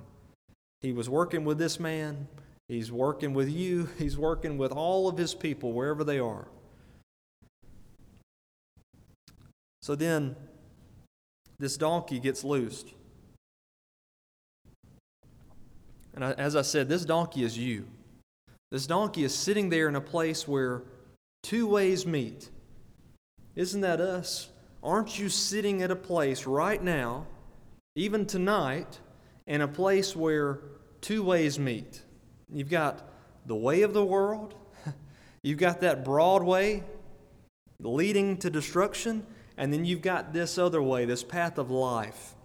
He 0.80 0.94
was 0.94 1.10
working 1.10 1.44
with 1.44 1.58
this 1.58 1.78
man, 1.78 2.30
He's 2.70 2.94
working 2.94 3.34
with 3.34 3.50
you, 3.50 3.90
He's 3.98 4.18
working 4.18 4.58
with 4.58 4.72
all 4.72 5.10
of 5.10 5.18
His 5.18 5.36
people, 5.36 5.74
wherever 5.74 6.06
they 6.06 6.20
are. 6.20 6.48
So 9.82 9.96
then, 9.96 10.38
this 11.60 11.76
donkey 11.76 12.20
gets 12.20 12.46
loosed. 12.46 12.95
And 16.16 16.24
as 16.24 16.56
I 16.56 16.62
said, 16.62 16.88
this 16.88 17.04
donkey 17.06 17.44
is 17.44 17.58
you. 17.58 17.86
This 18.72 18.88
donkey 18.88 19.26
is 19.26 19.36
sitting 19.36 19.70
there 19.70 19.90
in 19.90 19.96
a 19.96 20.02
place 20.02 20.48
where 20.48 20.84
two 21.44 21.68
ways 21.68 22.06
meet. 22.06 22.50
Isn't 23.56 23.82
that 23.82 24.00
us? 24.00 24.50
Aren't 24.82 25.20
you 25.20 25.30
sitting 25.30 25.82
at 25.82 25.92
a 25.92 25.96
place 25.96 26.46
right 26.46 26.82
now, 26.82 27.28
even 27.96 28.26
tonight, 28.26 29.00
in 29.46 29.62
a 29.62 29.68
place 29.68 30.16
where 30.16 30.60
two 31.02 31.22
ways 31.24 31.60
meet? 31.60 32.02
You've 32.52 32.70
got 32.70 33.10
the 33.46 33.56
way 33.56 33.82
of 33.82 33.94
the 33.94 34.04
world, 34.04 34.56
you've 35.44 35.60
got 35.60 35.82
that 35.82 36.06
broad 36.06 36.44
way 36.44 36.84
leading 37.80 38.38
to 38.38 38.50
destruction, 38.50 39.26
and 39.58 39.72
then 39.72 39.86
you've 39.86 40.02
got 40.02 40.34
this 40.34 40.58
other 40.58 40.82
way, 40.82 41.06
this 41.06 41.24
path 41.24 41.58
of 41.58 41.70
life, 41.70 42.36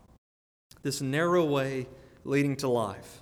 this 0.82 1.00
narrow 1.00 1.44
way 1.44 1.86
leading 2.24 2.56
to 2.56 2.68
life. 2.68 3.19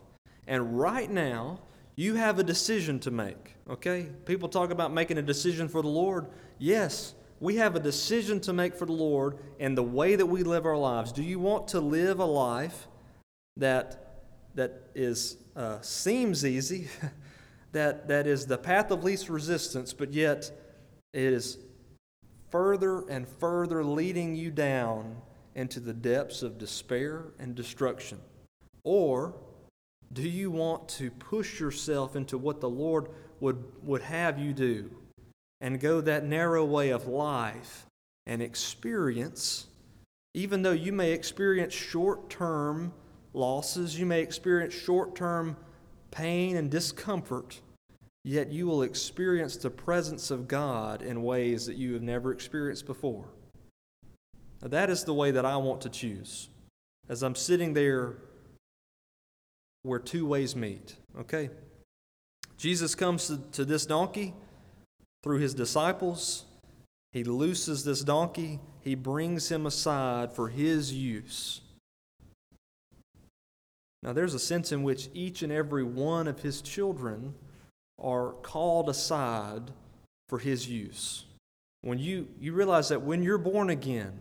And 0.49 0.81
right 0.81 1.11
now, 1.11 1.61
you 1.95 2.15
have 2.15 2.39
a 2.39 2.43
decision 2.43 2.99
to 3.01 3.11
make, 3.11 3.55
okay? 3.69 4.09
People 4.25 4.49
talk 4.49 4.71
about 4.71 4.93
making 4.93 5.19
a 5.19 5.23
decision 5.23 5.69
for 5.69 5.83
the 5.83 5.89
Lord. 5.89 6.27
Yes, 6.59 7.15
we 7.39 7.57
have 7.57 7.77
a 7.77 7.81
decision 7.81 8.41
to 8.41 8.55
make 8.55 8.75
for 8.75 8.87
the 8.87 8.93
Lord 8.93 9.39
and 9.61 9.77
the 9.77 9.83
way 9.83 10.17
that 10.17 10.25
we 10.25 10.43
live 10.43 10.65
our 10.65 10.77
lives. 10.77 11.13
Do 11.13 11.23
you 11.23 11.39
want 11.39 11.69
to 11.69 11.81
live 11.81 12.19
a 12.19 12.25
life 12.25 12.89
that, 13.59 14.23
that 14.55 14.89
is, 14.95 15.37
uh, 15.55 15.83
seems 15.83 16.47
easy, 16.47 16.89
that, 17.73 18.09
that 18.09 18.27
is 18.27 18.47
the 18.47 18.59
path 18.59 18.91
of 18.91 19.05
least 19.05 19.29
resistance, 19.29 19.93
but 19.93 20.15
yet 20.15 20.51
is 21.13 21.59
further 22.51 23.07
and 23.11 23.29
further 23.29 23.85
leading 23.85 24.35
you 24.35 24.51
down 24.51 25.21
into 25.55 25.79
the 25.79 25.93
depths 25.93 26.43
of 26.43 26.57
despair 26.57 27.27
and 27.39 27.55
destruction? 27.55 28.19
Or 28.83 29.35
do 30.13 30.29
you 30.29 30.51
want 30.51 30.89
to 30.89 31.11
push 31.11 31.61
yourself 31.61 32.17
into 32.17 32.39
what 32.39 32.61
the 32.61 32.69
Lord 32.69 33.09
would, 33.41 33.63
would 33.83 34.03
have 34.03 34.39
you 34.39 34.53
do 34.53 34.91
and 35.61 35.81
go 35.81 36.01
that 36.01 36.25
narrow 36.25 36.65
way 36.65 36.91
of 36.91 37.07
life 37.07 37.87
and 38.27 38.43
experience, 38.43 39.67
even 40.35 40.63
though 40.63 40.73
you 40.73 40.93
may 40.93 41.13
experience 41.13 41.75
short 41.75 42.31
term 42.31 42.93
losses, 43.33 43.99
you 43.99 44.07
may 44.07 44.21
experience 44.21 44.75
short 44.75 45.15
term 45.15 45.57
pain 46.11 46.57
and 46.57 46.71
discomfort, 46.71 47.61
yet 48.25 48.51
you 48.51 48.67
will 48.67 48.83
experience 48.83 49.57
the 49.57 49.71
presence 49.71 50.31
of 50.31 50.49
God 50.49 51.03
in 51.03 51.23
ways 51.23 51.67
that 51.67 51.77
you 51.77 51.93
have 51.95 52.03
never 52.03 52.33
experienced 52.33 52.87
before. 52.87 53.27
Now, 54.63 54.69
that 54.69 54.91
is 54.91 55.05
the 55.05 55.15
way 55.15 55.31
that 55.31 55.45
I 55.45 55.57
want 55.57 55.83
to 55.83 55.89
choose. 55.89 56.49
As 57.09 57.23
I'm 57.23 57.35
sitting 57.35 57.75
there 57.75 58.17
where 59.89 59.99
two 59.99 60.27
ways 60.27 60.55
meet. 60.55 60.95
Okay? 61.19 61.51
Jesus 62.57 62.95
comes 62.95 63.27
to, 63.29 63.39
to 63.53 63.65
this 63.65 63.87
donkey 63.87 64.35
through 65.23 65.39
his 65.39 65.55
disciples. 65.55 66.45
He 67.13 67.25
looses 67.25 67.85
this 67.85 68.03
donkey, 68.03 68.61
he 68.81 68.95
brings 68.95 69.51
him 69.51 69.67
aside 69.67 70.33
for 70.33 70.49
his 70.49 70.93
use. 70.93 71.63
Now, 74.03 74.13
there's 74.13 74.35
a 74.35 74.39
sense 74.39 74.71
in 74.71 74.83
which 74.85 75.09
each 75.13 75.43
and 75.43 75.53
every 75.53 75.83
one 75.83 76.29
of 76.29 76.43
his 76.43 76.63
children 76.63 77.35
are 78.01 78.33
called 78.43 78.89
aside 78.89 79.73
for 80.29 80.39
his 80.39 80.69
use. 80.69 81.25
When 81.81 81.99
you, 81.99 82.29
you 82.39 82.53
realize 82.53 82.91
that 82.91 83.03
when 83.03 83.23
you're 83.23 83.39
born 83.39 83.71
again, 83.71 84.21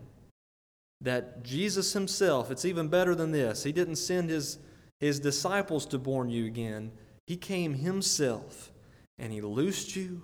that 1.02 1.44
Jesus 1.44 1.94
himself, 1.94 2.50
it's 2.50 2.66
even 2.66 2.88
better 2.88 3.14
than 3.14 3.32
this. 3.32 3.64
He 3.64 3.72
didn't 3.72 3.98
send 3.98 4.30
his 4.30 4.58
his 5.00 5.20
disciples 5.20 5.86
to 5.88 6.00
born 6.00 6.30
you 6.30 6.46
again. 6.46 6.92
He 7.26 7.38
came 7.38 7.74
himself 7.76 8.72
and 9.18 9.32
he 9.32 9.42
loosed 9.42 9.96
you 9.96 10.24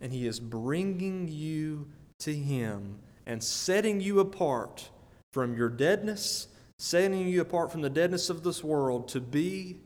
and 0.00 0.12
he 0.12 0.26
is 0.26 0.40
bringing 0.40 1.28
you 1.28 1.88
to 2.20 2.34
him 2.34 2.98
and 3.26 3.42
setting 3.42 4.00
you 4.00 4.20
apart 4.20 4.90
from 5.32 5.56
your 5.56 5.68
deadness, 5.68 6.48
setting 6.78 7.28
you 7.28 7.40
apart 7.40 7.70
from 7.70 7.82
the 7.82 7.90
deadness 7.90 8.30
of 8.30 8.42
this 8.42 8.64
world 8.64 9.08
to 9.08 9.20
be 9.20 9.80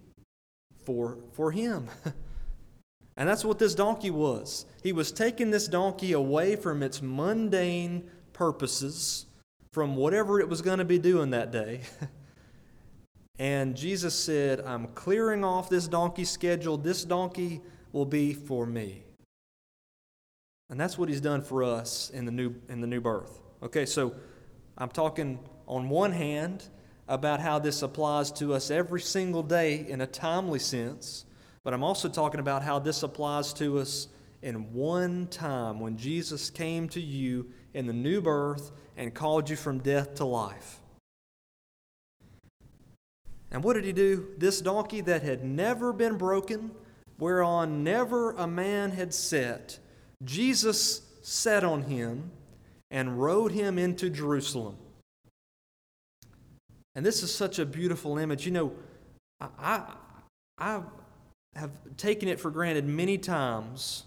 for, 0.85 1.18
for 1.33 1.51
him. 1.53 1.88
and 3.16 3.29
that's 3.29 3.44
what 3.44 3.59
this 3.59 3.75
donkey 3.75 4.11
was. 4.11 4.66
He 4.83 4.92
was 4.92 5.12
taking 5.12 5.51
this 5.51 5.68
donkey 5.68 6.12
away 6.12 6.57
from 6.57 6.83
its 6.83 7.03
mundane 7.03 8.09
purposes, 8.33 9.27
from 9.73 9.97
whatever 9.97 10.40
it 10.40 10.49
was 10.49 10.62
going 10.62 10.79
to 10.79 10.85
be 10.85 10.99
doing 10.99 11.31
that 11.31 11.51
day. 11.51 11.83
And 13.38 13.77
Jesus 13.77 14.14
said, 14.14 14.61
I'm 14.61 14.87
clearing 14.88 15.44
off 15.44 15.68
this 15.68 15.88
donkey 15.88 16.25
schedule. 16.25 16.77
This 16.77 17.05
donkey 17.05 17.61
will 17.92 18.07
be 18.07 18.33
for 18.33 18.64
me. 18.64 19.03
And 20.70 20.81
that's 20.81 20.97
what 20.97 21.09
he's 21.09 21.20
done 21.20 21.42
for 21.42 21.62
us 21.62 22.11
in 22.11 22.25
the 22.25 22.33
new, 22.33 22.55
in 22.68 22.81
the 22.81 22.87
new 22.87 23.01
birth. 23.01 23.40
Okay, 23.62 23.87
so 23.87 24.14
I'm 24.79 24.88
talking 24.88 25.38
on 25.66 25.88
one 25.88 26.12
hand 26.12 26.68
about 27.09 27.40
how 27.40 27.59
this 27.59 27.83
applies 27.83 28.31
to 28.33 28.55
us 28.55 28.70
every 28.70 29.01
single 29.01 29.42
day 29.42 29.87
in 29.88 30.01
a 30.01 30.07
timely 30.07 30.59
sense, 30.59 31.27
but 31.62 31.75
I'm 31.75 31.85
also 31.85 32.09
talking 32.09 32.40
about 32.40 32.62
how 32.62 32.79
this 32.79 33.03
applies 33.03 33.53
to 33.55 33.79
us 33.79 34.09
in 34.42 34.73
one 34.73 35.27
time 35.29 35.81
when 35.81 35.97
Jesus 35.97 36.51
came 36.51 36.88
to 36.90 37.01
you 37.01 37.51
in 37.73 37.87
the 37.87 37.92
new 37.92 38.20
birth 38.20 38.73
and 38.97 39.14
called 39.14 39.51
you 39.51 39.57
from 39.57 39.79
death 39.79 40.14
to 40.16 40.25
life. 40.25 40.81
And 43.55 43.62
what 43.62 43.75
did 43.75 43.85
he 43.85 43.93
do? 43.93 44.31
This 44.37 44.61
donkey 44.61 45.01
that 45.03 45.23
had 45.23 45.45
never 45.45 45.93
been 45.93 46.19
broken, 46.19 46.73
whereon 47.21 47.85
never 47.85 48.33
a 48.33 48.49
man 48.49 48.90
had 48.90 49.14
sat, 49.14 49.79
Jesus 50.25 51.03
sat 51.23 51.62
on 51.62 51.83
him 51.83 52.33
and 52.90 53.23
rode 53.23 53.53
him 53.53 53.79
into 53.79 54.11
Jerusalem. 54.11 54.77
And 56.97 57.07
this 57.07 57.23
is 57.23 57.33
such 57.33 57.61
a 57.61 57.64
beautiful 57.64 58.19
image. 58.19 58.45
You 58.45 58.53
know, 58.53 58.73
I, 59.40 59.83
I, 60.59 60.83
have 61.55 61.71
taken 61.97 62.29
it 62.29 62.40
for 62.40 62.51
granted 62.51 62.85
many 62.85 63.17
times 63.17 64.03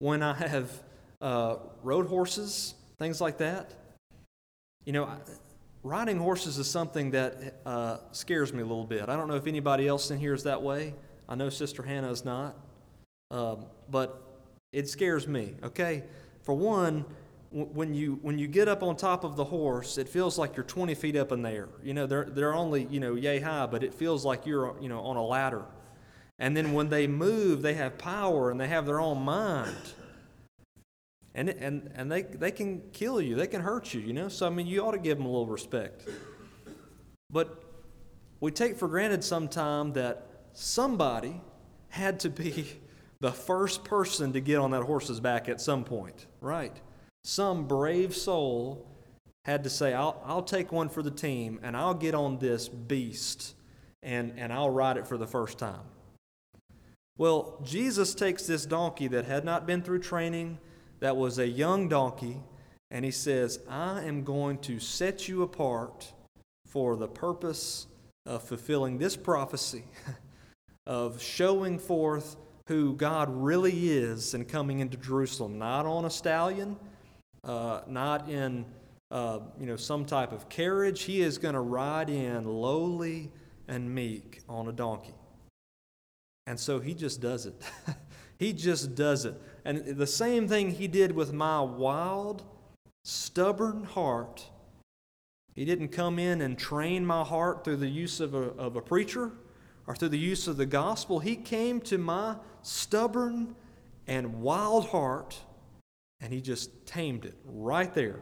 when 0.00 0.20
I 0.20 0.34
have 0.34 0.82
uh, 1.20 1.56
rode 1.84 2.08
horses, 2.08 2.74
things 2.98 3.20
like 3.20 3.38
that. 3.38 3.72
You 4.84 4.92
know, 4.92 5.08
riding 5.88 6.18
horses 6.18 6.58
is 6.58 6.70
something 6.70 7.10
that 7.12 7.60
uh, 7.64 7.96
scares 8.12 8.52
me 8.52 8.60
a 8.60 8.66
little 8.66 8.84
bit. 8.84 9.08
I 9.08 9.16
don't 9.16 9.26
know 9.26 9.36
if 9.36 9.46
anybody 9.46 9.88
else 9.88 10.10
in 10.10 10.18
here 10.18 10.34
is 10.34 10.42
that 10.44 10.62
way. 10.62 10.94
I 11.28 11.34
know 11.34 11.48
Sister 11.48 11.82
Hannah 11.82 12.10
is 12.10 12.24
not. 12.24 12.56
Um, 13.30 13.64
but 13.90 14.22
it 14.72 14.88
scares 14.88 15.26
me, 15.26 15.54
okay? 15.62 16.04
For 16.42 16.54
one, 16.54 17.04
when 17.50 17.94
you 17.94 18.18
when 18.20 18.38
you 18.38 18.46
get 18.46 18.68
up 18.68 18.82
on 18.82 18.96
top 18.96 19.24
of 19.24 19.36
the 19.36 19.44
horse, 19.44 19.96
it 19.96 20.08
feels 20.08 20.36
like 20.36 20.56
you're 20.56 20.64
20 20.64 20.94
feet 20.94 21.16
up 21.16 21.32
in 21.32 21.40
the 21.40 21.50
air. 21.50 21.68
You 21.82 21.94
know, 21.94 22.06
they're 22.06 22.24
they're 22.24 22.54
only 22.54 22.86
you 22.90 23.00
know 23.00 23.14
yay 23.14 23.40
high, 23.40 23.66
but 23.66 23.82
it 23.82 23.94
feels 23.94 24.24
like 24.24 24.44
you're 24.46 24.76
you 24.80 24.88
know 24.88 25.00
on 25.00 25.16
a 25.16 25.24
ladder. 25.24 25.64
And 26.38 26.56
then 26.56 26.72
when 26.74 26.90
they 26.90 27.06
move, 27.06 27.62
they 27.62 27.74
have 27.74 27.98
power 27.98 28.50
and 28.50 28.60
they 28.60 28.68
have 28.68 28.84
their 28.86 29.00
own 29.00 29.22
mind 29.22 29.74
and 31.38 31.48
and 31.50 31.90
and 31.94 32.10
they 32.10 32.22
they 32.22 32.50
can 32.50 32.82
kill 32.92 33.20
you, 33.20 33.36
they 33.36 33.46
can 33.46 33.60
hurt 33.60 33.94
you, 33.94 34.00
you 34.00 34.12
know. 34.12 34.28
So 34.28 34.46
I 34.46 34.50
mean, 34.50 34.66
you 34.66 34.84
ought 34.84 34.92
to 34.92 34.98
give 34.98 35.18
them 35.18 35.26
a 35.26 35.30
little 35.30 35.46
respect. 35.46 36.08
But 37.30 37.62
we 38.40 38.50
take 38.50 38.76
for 38.76 38.88
granted 38.88 39.22
sometime 39.22 39.92
that 39.92 40.26
somebody 40.52 41.40
had 41.90 42.20
to 42.20 42.30
be 42.30 42.66
the 43.20 43.32
first 43.32 43.84
person 43.84 44.32
to 44.32 44.40
get 44.40 44.58
on 44.58 44.72
that 44.72 44.82
horse's 44.82 45.20
back 45.20 45.48
at 45.48 45.60
some 45.60 45.84
point, 45.84 46.26
right? 46.40 46.76
Some 47.24 47.66
brave 47.66 48.16
soul 48.16 48.86
had 49.44 49.64
to 49.64 49.70
say, 49.70 49.94
I'll, 49.94 50.20
I'll 50.24 50.42
take 50.42 50.72
one 50.72 50.88
for 50.88 51.02
the 51.02 51.10
team 51.10 51.58
and 51.62 51.76
I'll 51.76 51.94
get 51.94 52.14
on 52.14 52.38
this 52.38 52.68
beast 52.68 53.54
and, 54.02 54.34
and 54.36 54.52
I'll 54.52 54.70
ride 54.70 54.96
it 54.96 55.06
for 55.06 55.18
the 55.18 55.26
first 55.26 55.58
time. 55.58 55.82
Well, 57.16 57.60
Jesus 57.64 58.14
takes 58.14 58.46
this 58.46 58.64
donkey 58.64 59.08
that 59.08 59.24
had 59.24 59.44
not 59.44 59.66
been 59.66 59.82
through 59.82 60.00
training, 60.00 60.58
that 61.00 61.16
was 61.16 61.38
a 61.38 61.46
young 61.46 61.88
donkey, 61.88 62.36
and 62.90 63.04
he 63.04 63.10
says, 63.10 63.60
I 63.68 64.02
am 64.02 64.24
going 64.24 64.58
to 64.58 64.78
set 64.80 65.28
you 65.28 65.42
apart 65.42 66.12
for 66.66 66.96
the 66.96 67.08
purpose 67.08 67.86
of 68.26 68.42
fulfilling 68.42 68.98
this 68.98 69.16
prophecy, 69.16 69.84
of 70.86 71.20
showing 71.22 71.78
forth 71.78 72.36
who 72.68 72.94
God 72.94 73.28
really 73.30 73.90
is 73.90 74.34
and 74.34 74.46
coming 74.46 74.80
into 74.80 74.96
Jerusalem, 74.96 75.58
not 75.58 75.86
on 75.86 76.04
a 76.04 76.10
stallion, 76.10 76.76
uh, 77.44 77.80
not 77.86 78.28
in 78.28 78.66
uh, 79.10 79.40
you 79.58 79.66
know 79.66 79.76
some 79.76 80.04
type 80.04 80.32
of 80.32 80.48
carriage. 80.48 81.02
He 81.02 81.22
is 81.22 81.38
going 81.38 81.54
to 81.54 81.60
ride 81.60 82.10
in 82.10 82.44
lowly 82.44 83.30
and 83.68 83.94
meek 83.94 84.40
on 84.48 84.68
a 84.68 84.72
donkey. 84.72 85.14
And 86.46 86.58
so 86.58 86.80
he 86.80 86.94
just 86.94 87.20
does 87.20 87.46
it. 87.46 87.54
he 88.38 88.52
just 88.52 88.94
does 88.94 89.24
it. 89.24 89.40
And 89.68 89.84
the 89.84 90.06
same 90.06 90.48
thing 90.48 90.70
he 90.70 90.88
did 90.88 91.14
with 91.14 91.34
my 91.34 91.60
wild, 91.60 92.42
stubborn 93.04 93.84
heart. 93.84 94.48
He 95.54 95.66
didn't 95.66 95.88
come 95.88 96.18
in 96.18 96.40
and 96.40 96.58
train 96.58 97.04
my 97.04 97.22
heart 97.22 97.64
through 97.64 97.76
the 97.76 97.86
use 97.86 98.18
of 98.18 98.32
a, 98.32 98.44
of 98.52 98.76
a 98.76 98.80
preacher 98.80 99.30
or 99.86 99.94
through 99.94 100.08
the 100.08 100.18
use 100.18 100.48
of 100.48 100.56
the 100.56 100.64
gospel. 100.64 101.18
He 101.18 101.36
came 101.36 101.82
to 101.82 101.98
my 101.98 102.36
stubborn 102.62 103.54
and 104.06 104.40
wild 104.40 104.88
heart 104.88 105.38
and 106.22 106.32
he 106.32 106.40
just 106.40 106.86
tamed 106.86 107.26
it 107.26 107.34
right 107.44 107.92
there. 107.92 108.20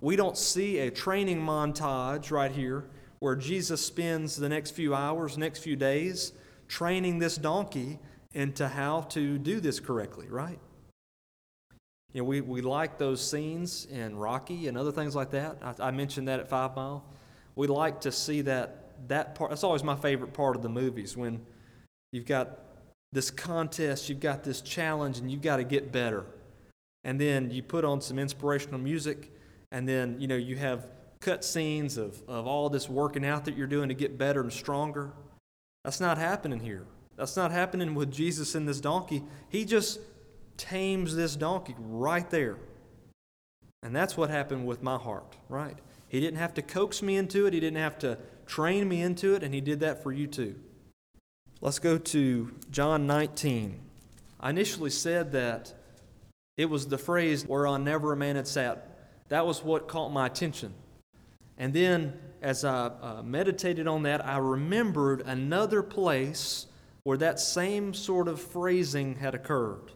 We 0.00 0.16
don't 0.16 0.36
see 0.36 0.78
a 0.78 0.90
training 0.90 1.40
montage 1.40 2.32
right 2.32 2.50
here 2.50 2.86
where 3.20 3.36
Jesus 3.36 3.80
spends 3.80 4.34
the 4.34 4.48
next 4.48 4.72
few 4.72 4.92
hours, 4.92 5.38
next 5.38 5.60
few 5.60 5.76
days 5.76 6.32
training 6.66 7.20
this 7.20 7.36
donkey 7.36 8.00
into 8.34 8.66
how 8.66 9.02
to 9.02 9.38
do 9.38 9.60
this 9.60 9.78
correctly, 9.78 10.26
right? 10.28 10.58
You 12.12 12.22
know, 12.22 12.24
we, 12.24 12.40
we 12.40 12.60
like 12.60 12.98
those 12.98 13.26
scenes 13.26 13.86
in 13.86 14.16
Rocky 14.16 14.66
and 14.66 14.76
other 14.76 14.90
things 14.90 15.14
like 15.14 15.30
that. 15.30 15.58
I, 15.62 15.88
I 15.88 15.90
mentioned 15.90 16.28
that 16.28 16.40
at 16.40 16.48
Five 16.48 16.74
Mile. 16.74 17.04
We 17.54 17.66
like 17.66 18.00
to 18.02 18.12
see 18.12 18.40
that 18.42 19.08
that 19.08 19.34
part. 19.34 19.50
That's 19.50 19.64
always 19.64 19.84
my 19.84 19.96
favorite 19.96 20.32
part 20.32 20.56
of 20.56 20.62
the 20.62 20.68
movies 20.68 21.16
when 21.16 21.44
you've 22.12 22.26
got 22.26 22.58
this 23.12 23.30
contest, 23.30 24.08
you've 24.08 24.20
got 24.20 24.44
this 24.44 24.60
challenge, 24.60 25.18
and 25.18 25.30
you've 25.30 25.42
got 25.42 25.56
to 25.56 25.64
get 25.64 25.90
better. 25.92 26.26
And 27.04 27.20
then 27.20 27.50
you 27.50 27.62
put 27.62 27.84
on 27.84 28.00
some 28.00 28.18
inspirational 28.18 28.78
music, 28.78 29.32
and 29.72 29.88
then 29.88 30.16
you 30.18 30.26
know 30.26 30.36
you 30.36 30.56
have 30.56 30.86
cut 31.20 31.44
scenes 31.44 31.96
of, 31.96 32.22
of 32.28 32.46
all 32.46 32.70
this 32.70 32.88
working 32.88 33.24
out 33.24 33.44
that 33.44 33.56
you're 33.56 33.66
doing 33.66 33.88
to 33.88 33.94
get 33.94 34.16
better 34.18 34.40
and 34.40 34.52
stronger. 34.52 35.12
That's 35.84 36.00
not 36.00 36.18
happening 36.18 36.60
here. 36.60 36.86
That's 37.16 37.36
not 37.36 37.50
happening 37.50 37.94
with 37.94 38.10
Jesus 38.10 38.54
and 38.54 38.66
this 38.66 38.80
donkey. 38.80 39.22
He 39.48 39.64
just 39.64 40.00
tames 40.60 41.16
this 41.16 41.36
donkey 41.36 41.74
right 41.78 42.28
there. 42.30 42.56
And 43.82 43.96
that's 43.96 44.16
what 44.16 44.30
happened 44.30 44.66
with 44.66 44.82
my 44.82 44.96
heart, 44.96 45.36
right? 45.48 45.76
He 46.08 46.20
didn't 46.20 46.38
have 46.38 46.54
to 46.54 46.62
coax 46.62 47.02
me 47.02 47.16
into 47.16 47.46
it, 47.46 47.54
He 47.54 47.60
didn't 47.60 47.78
have 47.78 47.98
to 48.00 48.18
train 48.46 48.88
me 48.88 49.00
into 49.00 49.34
it, 49.34 49.42
and 49.42 49.54
He 49.54 49.60
did 49.60 49.80
that 49.80 50.02
for 50.02 50.12
you 50.12 50.26
too. 50.26 50.56
Let's 51.60 51.78
go 51.78 51.98
to 51.98 52.54
John 52.70 53.06
19. 53.06 53.80
I 54.38 54.50
initially 54.50 54.90
said 54.90 55.32
that 55.32 55.72
it 56.56 56.66
was 56.66 56.86
the 56.86 56.98
phrase 56.98 57.46
whereon 57.46 57.84
never 57.84 58.12
a 58.12 58.16
man 58.16 58.36
had 58.36 58.46
sat. 58.46 58.86
That 59.28 59.46
was 59.46 59.62
what 59.62 59.88
caught 59.88 60.12
my 60.12 60.26
attention. 60.26 60.74
And 61.56 61.72
then 61.72 62.18
as 62.42 62.64
I 62.64 62.86
uh, 62.86 63.22
meditated 63.22 63.86
on 63.86 64.02
that, 64.04 64.24
I 64.24 64.38
remembered 64.38 65.22
another 65.22 65.82
place 65.82 66.66
where 67.02 67.18
that 67.18 67.38
same 67.38 67.94
sort 67.94 68.28
of 68.28 68.40
phrasing 68.40 69.16
had 69.16 69.34
occurred. 69.34 69.92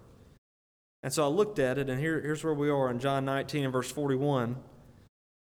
And 1.05 1.13
so 1.13 1.23
I 1.23 1.27
looked 1.27 1.59
at 1.59 1.77
it, 1.77 1.91
and 1.91 2.01
here, 2.01 2.19
here's 2.19 2.43
where 2.43 2.55
we 2.55 2.71
are 2.71 2.91
in 2.91 2.99
John 2.99 3.27
19 3.27 3.65
and 3.65 3.73
verse 3.73 3.93
41. 3.93 4.53
It 4.53 4.57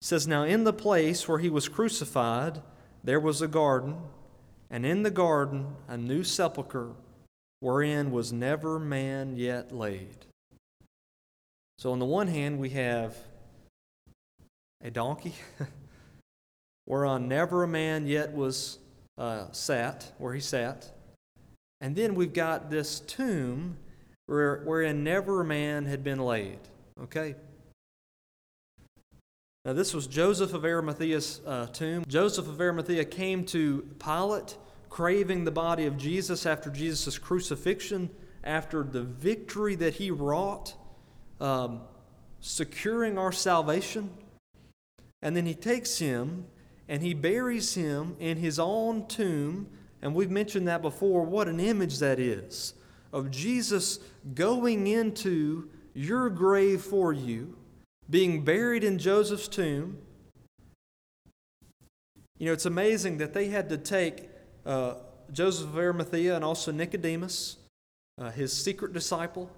says, 0.01 0.27
Now 0.27 0.41
in 0.41 0.63
the 0.63 0.73
place 0.73 1.27
where 1.27 1.37
he 1.37 1.51
was 1.51 1.69
crucified, 1.69 2.63
there 3.03 3.19
was 3.19 3.43
a 3.43 3.47
garden, 3.47 3.97
and 4.71 4.87
in 4.87 5.03
the 5.03 5.11
garden 5.11 5.75
a 5.87 5.97
new 5.97 6.23
sepulchre, 6.23 6.93
wherein 7.59 8.09
was 8.09 8.33
never 8.33 8.79
man 8.79 9.37
yet 9.37 9.71
laid. 9.71 10.25
So, 11.77 11.91
on 11.91 11.99
the 11.99 12.05
one 12.05 12.27
hand, 12.27 12.57
we 12.57 12.71
have 12.71 13.15
a 14.81 14.89
donkey. 14.89 15.35
whereon 16.87 17.27
never 17.27 17.61
a 17.61 17.67
man 17.67 18.07
yet 18.07 18.33
was 18.33 18.79
uh, 19.19 19.51
sat, 19.51 20.11
where 20.17 20.33
he 20.33 20.41
sat. 20.41 20.89
And 21.81 21.95
then 21.95 22.15
we've 22.15 22.33
got 22.33 22.71
this 22.71 22.99
tomb 23.01 23.77
wherein 24.27 25.03
never 25.03 25.41
a 25.41 25.45
man 25.45 25.85
had 25.85 26.03
been 26.03 26.19
laid. 26.19 26.59
Okay? 27.03 27.35
Now, 29.63 29.73
this 29.73 29.93
was 29.93 30.05
Joseph 30.07 30.53
of 30.53 30.63
Arimathea's 30.63 31.41
uh, 31.45 31.67
tomb. 31.67 32.05
Joseph 32.07 32.47
of 32.47 32.61
Arimathea 32.61 33.05
came 33.05 33.45
to 33.47 33.87
Pilate 33.99 34.57
craving 34.89 35.43
the 35.43 35.51
body 35.51 35.87
of 35.87 35.97
Jesus 35.97 36.45
after 36.45 36.69
Jesus' 36.69 37.17
crucifixion, 37.17 38.09
after 38.43 38.83
the 38.83 39.01
victory 39.01 39.75
that 39.75 39.95
he 39.95 40.11
wrought, 40.11 40.75
um, 41.41 41.81
securing 42.39 43.17
our 43.17 43.31
salvation. 43.31 44.09
And 45.21 45.35
then 45.35 45.45
he 45.45 45.55
takes 45.55 45.97
him 45.97 46.45
and 46.87 47.01
he 47.01 47.13
buries 47.15 47.73
him 47.73 48.15
in 48.19 48.37
his 48.37 48.59
own 48.59 49.07
tomb. 49.07 49.67
And 50.01 50.13
we've 50.13 50.29
mentioned 50.31 50.67
that 50.67 50.83
before. 50.83 51.23
What 51.23 51.47
an 51.47 51.59
image 51.59 51.97
that 51.99 52.19
is 52.19 52.75
of 53.15 53.31
Jesus 53.31 53.99
going 54.33 54.87
into 54.87 55.69
your 55.93 56.29
grave 56.29 56.81
for 56.81 57.13
you, 57.13 57.55
being 58.09 58.43
buried 58.43 58.83
in 58.83 58.99
Joseph's 58.99 59.47
tomb. 59.47 59.97
You 62.37 62.47
know, 62.47 62.51
it's 62.51 62.65
amazing 62.65 63.19
that 63.19 63.33
they 63.33 63.47
had 63.47 63.69
to 63.69 63.77
take 63.77 64.29
uh, 64.65 64.95
Joseph 65.31 65.69
of 65.69 65.77
Arimathea 65.77 66.35
and 66.35 66.43
also 66.43 66.73
Nicodemus, 66.73 67.55
uh, 68.19 68.31
his 68.31 68.51
secret 68.51 68.91
disciple. 68.91 69.49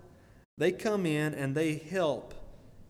They 0.60 0.72
come 0.72 1.08
in 1.08 1.34
and 1.34 1.56
they 1.56 1.78
help 1.78 2.36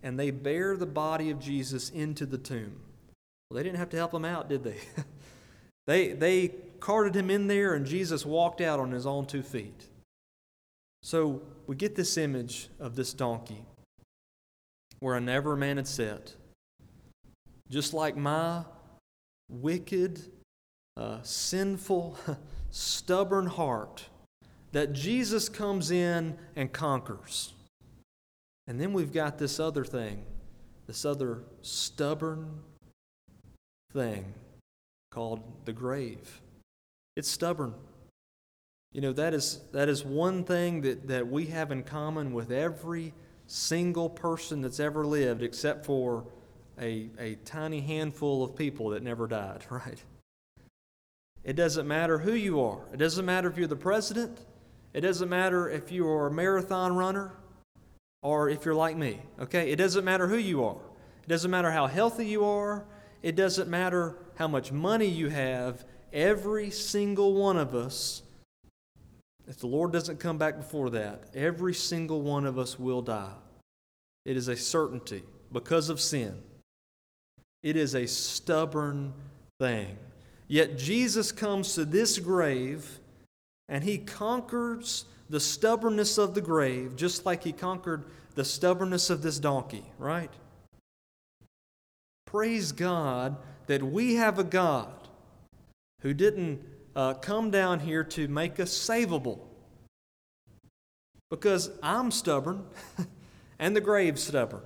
and 0.03 0.19
they 0.19 0.31
bear 0.31 0.75
the 0.75 0.85
body 0.85 1.29
of 1.29 1.39
Jesus 1.39 1.89
into 1.89 2.25
the 2.25 2.37
tomb. 2.37 2.75
Well, 3.49 3.55
they 3.55 3.63
didn't 3.63 3.79
have 3.79 3.89
to 3.91 3.97
help 3.97 4.13
him 4.13 4.25
out, 4.25 4.49
did 4.49 4.65
they? 4.65 4.77
they, 5.87 6.11
they 6.11 6.49
carted 6.81 7.15
him 7.15 7.29
in 7.29 7.47
there, 7.47 7.73
and 7.73 7.85
Jesus 7.85 8.25
walked 8.25 8.59
out 8.59 8.81
on 8.81 8.91
his 8.91 9.05
own 9.05 9.25
two 9.25 9.41
feet. 9.41 9.86
So 11.03 11.41
we 11.67 11.75
get 11.75 11.95
this 11.95 12.17
image 12.17 12.69
of 12.79 12.95
this 12.95 13.13
donkey 13.13 13.63
where 14.99 15.15
a 15.15 15.21
never 15.21 15.55
man 15.55 15.77
had 15.77 15.87
sat. 15.87 16.33
Just 17.69 17.93
like 17.93 18.15
my 18.17 18.63
wicked, 19.49 20.21
uh, 20.95 21.21
sinful, 21.21 22.17
stubborn 22.71 23.45
heart, 23.45 24.05
that 24.71 24.93
Jesus 24.93 25.49
comes 25.49 25.91
in 25.91 26.37
and 26.55 26.71
conquers. 26.71 27.53
And 28.67 28.79
then 28.81 28.93
we've 28.93 29.13
got 29.13 29.37
this 29.37 29.59
other 29.59 29.85
thing, 29.85 30.23
this 30.87 31.05
other 31.05 31.43
stubborn, 31.61 32.61
thing 33.91 34.33
called 35.11 35.41
the 35.65 35.73
grave. 35.73 36.41
It's 37.15 37.29
stubborn. 37.29 37.73
You 38.93 39.01
know, 39.01 39.13
that 39.13 39.33
is, 39.33 39.59
that 39.73 39.89
is 39.89 40.03
one 40.03 40.43
thing 40.43 40.81
that, 40.81 41.07
that 41.07 41.27
we 41.27 41.47
have 41.47 41.71
in 41.71 41.83
common 41.83 42.33
with 42.33 42.51
every 42.51 43.13
single 43.45 44.09
person 44.09 44.61
that's 44.61 44.79
ever 44.79 45.05
lived, 45.05 45.43
except 45.43 45.85
for 45.85 46.25
a, 46.79 47.09
a 47.19 47.35
tiny 47.45 47.81
handful 47.81 48.43
of 48.43 48.55
people 48.55 48.89
that 48.89 49.03
never 49.03 49.27
died, 49.27 49.65
right? 49.69 50.01
It 51.43 51.55
doesn't 51.55 51.87
matter 51.87 52.17
who 52.17 52.33
you 52.33 52.61
are. 52.61 52.81
It 52.93 52.97
doesn't 52.97 53.25
matter 53.25 53.49
if 53.49 53.57
you're 53.57 53.67
the 53.67 53.75
president. 53.75 54.39
It 54.93 55.01
doesn't 55.01 55.29
matter 55.29 55.69
if 55.69 55.91
you 55.91 56.07
are 56.07 56.27
a 56.27 56.31
marathon 56.31 56.95
runner 56.95 57.31
or 58.21 58.49
if 58.49 58.65
you're 58.65 58.75
like 58.75 58.97
me, 58.97 59.19
okay? 59.39 59.71
It 59.71 59.77
doesn't 59.77 60.03
matter 60.03 60.27
who 60.27 60.37
you 60.37 60.63
are. 60.63 60.81
It 61.23 61.29
doesn't 61.29 61.51
matter 61.51 61.71
how 61.71 61.87
healthy 61.87 62.25
you 62.25 62.43
are. 62.43 62.85
It 63.21 63.35
doesn't 63.35 63.69
matter 63.69 64.15
how 64.35 64.47
much 64.47 64.71
money 64.71 65.07
you 65.07 65.29
have, 65.29 65.85
every 66.13 66.69
single 66.69 67.33
one 67.33 67.57
of 67.57 67.73
us, 67.73 68.21
if 69.47 69.57
the 69.59 69.67
Lord 69.67 69.93
doesn't 69.93 70.19
come 70.19 70.37
back 70.37 70.57
before 70.57 70.89
that, 70.91 71.23
every 71.33 71.73
single 71.73 72.21
one 72.21 72.45
of 72.45 72.59
us 72.59 72.77
will 72.77 73.01
die. 73.01 73.33
It 74.25 74.35
is 74.35 74.49
a 74.49 74.57
certainty 74.57 75.23
because 75.51 75.89
of 75.89 76.01
sin. 76.01 76.41
It 77.63 77.77
is 77.77 77.95
a 77.95 78.07
stubborn 78.07 79.13
thing. 79.59 79.97
Yet 80.47 80.77
Jesus 80.77 81.31
comes 81.31 81.75
to 81.75 81.85
this 81.85 82.19
grave 82.19 82.99
and 83.69 83.83
he 83.83 83.97
conquers 83.97 85.05
the 85.29 85.39
stubbornness 85.39 86.17
of 86.17 86.33
the 86.33 86.41
grave, 86.41 86.95
just 86.95 87.25
like 87.25 87.43
he 87.43 87.51
conquered 87.51 88.05
the 88.35 88.45
stubbornness 88.45 89.09
of 89.09 89.21
this 89.21 89.39
donkey, 89.39 89.83
right? 89.97 90.31
Praise 92.25 92.71
God 92.71 93.37
that 93.67 93.83
we 93.83 94.15
have 94.15 94.39
a 94.39 94.43
God 94.43 94.93
who 96.01 96.13
didn't 96.13 96.61
uh, 96.97 97.13
come 97.13 97.51
down 97.51 97.79
here 97.79 98.03
to 98.03 98.27
make 98.27 98.59
us 98.59 98.71
savable. 98.71 99.39
Because 101.29 101.69
I'm 101.83 102.09
stubborn 102.09 102.65
and 103.59 103.75
the 103.75 103.81
grave's 103.81 104.23
stubborn. 104.23 104.63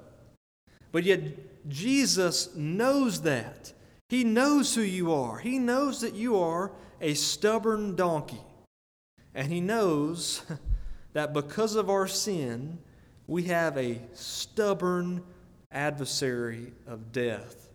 But 0.93 1.03
yet, 1.03 1.67
Jesus 1.67 2.55
knows 2.55 3.21
that. 3.23 3.73
He 4.07 4.23
knows 4.23 4.73
who 4.73 4.81
you 4.81 5.11
are. 5.11 5.39
He 5.39 5.59
knows 5.59 6.01
that 6.01 6.15
you 6.15 6.37
are 6.39 6.71
a 7.01 7.13
stubborn 7.15 7.95
donkey. 7.95 8.41
And 9.35 9.51
He 9.51 9.59
knows 9.59 10.41
that 11.13 11.33
because 11.33 11.75
of 11.75 11.89
our 11.89 12.07
sin, 12.07 12.79
we 13.27 13.43
have 13.43 13.77
a 13.77 13.99
stubborn 14.13 15.21
adversary 15.71 16.71
of 16.87 17.11
death 17.11 17.69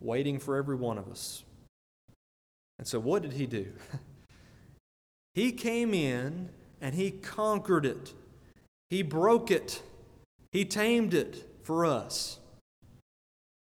waiting 0.00 0.38
for 0.38 0.56
every 0.56 0.76
one 0.76 0.98
of 0.98 1.08
us. 1.08 1.42
And 2.78 2.86
so, 2.86 3.00
what 3.00 3.22
did 3.22 3.32
He 3.32 3.46
do? 3.46 3.72
he 5.34 5.52
came 5.52 5.94
in 5.94 6.50
and 6.80 6.94
He 6.94 7.10
conquered 7.10 7.86
it, 7.86 8.14
He 8.90 9.02
broke 9.02 9.50
it, 9.50 9.82
He 10.52 10.64
tamed 10.64 11.14
it 11.14 11.48
for 11.62 11.84
us. 11.84 12.38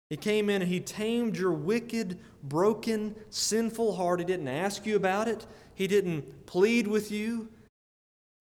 He 0.10 0.18
came 0.18 0.50
in 0.50 0.64
and 0.64 0.72
he 0.72 0.80
tamed 0.80 1.38
your 1.38 1.52
wicked, 1.52 2.20
broken, 2.42 3.16
sinful 3.30 3.96
heart. 3.96 4.20
He 4.20 4.26
didn't 4.26 4.48
ask 4.48 4.86
you 4.86 4.96
about 4.96 5.28
it, 5.28 5.46
he 5.76 5.88
didn't 5.88 6.46
plead 6.46 6.88
with 6.88 7.12
you. 7.12 7.50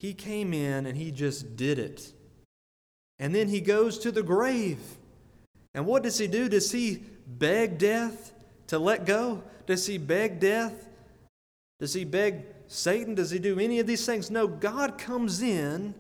He 0.00 0.14
came 0.14 0.54
in 0.54 0.87
and 0.87 0.96
he 0.96 1.11
just 1.11 1.57
did 1.57 1.78
it. 1.78 2.12
And 3.18 3.35
then 3.35 3.48
he 3.48 3.61
goes 3.61 3.98
to 3.98 4.12
the 4.12 4.22
grave. 4.22 4.78
And 5.74 5.87
what 5.87 6.04
does 6.04 6.18
he 6.18 6.28
do? 6.28 6.48
Does 6.48 6.70
he 6.70 7.02
beg 7.26 7.78
death 7.78 8.33
to 8.68 8.78
let 8.78 9.04
go? 9.04 9.42
Does 9.66 9.87
he 9.87 9.98
beg 9.98 10.40
death? 10.40 10.88
Does 11.81 11.94
he 11.94 12.04
beg 12.04 12.44
Satan? 12.68 13.14
Does 13.14 13.31
he 13.31 13.38
do 13.38 13.59
any 13.59 13.81
of 13.81 13.87
these 13.87 14.07
things? 14.07 14.31
No, 14.31 14.46
God 14.46 14.98
comes 14.98 15.42
in 15.42 15.94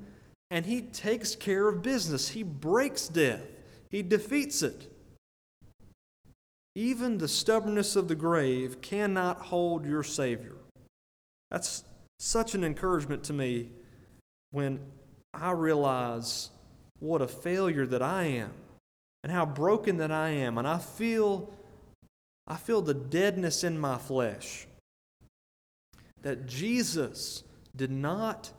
and 0.50 0.64
he 0.64 0.82
takes 0.82 1.34
care 1.34 1.68
of 1.68 1.82
business. 1.82 2.28
He 2.28 2.42
breaks 2.42 3.08
death, 3.08 3.42
he 3.90 4.02
defeats 4.02 4.62
it. 4.62 4.92
Even 6.74 7.18
the 7.18 7.26
stubbornness 7.26 7.96
of 7.96 8.06
the 8.06 8.14
grave 8.14 8.80
cannot 8.80 9.40
hold 9.40 9.84
your 9.84 10.04
Savior. 10.04 10.54
That's 11.50 11.82
such 12.20 12.54
an 12.54 12.62
encouragement 12.62 13.24
to 13.24 13.32
me 13.32 13.70
when 14.52 14.78
I 15.34 15.50
realize 15.52 16.50
what 17.00 17.20
a 17.20 17.26
failure 17.26 17.86
that 17.86 18.02
I 18.02 18.24
am 18.24 18.52
and 19.24 19.32
how 19.32 19.44
broken 19.44 19.96
that 19.96 20.12
I 20.12 20.30
am 20.30 20.56
and 20.56 20.68
I 20.68 20.78
feel 20.78 21.52
I 22.48 22.56
feel 22.56 22.80
the 22.80 22.94
deadness 22.94 23.62
in 23.62 23.78
my 23.78 23.98
flesh 23.98 24.66
that 26.22 26.46
Jesus 26.46 27.44
did 27.76 27.90
not 27.90 28.50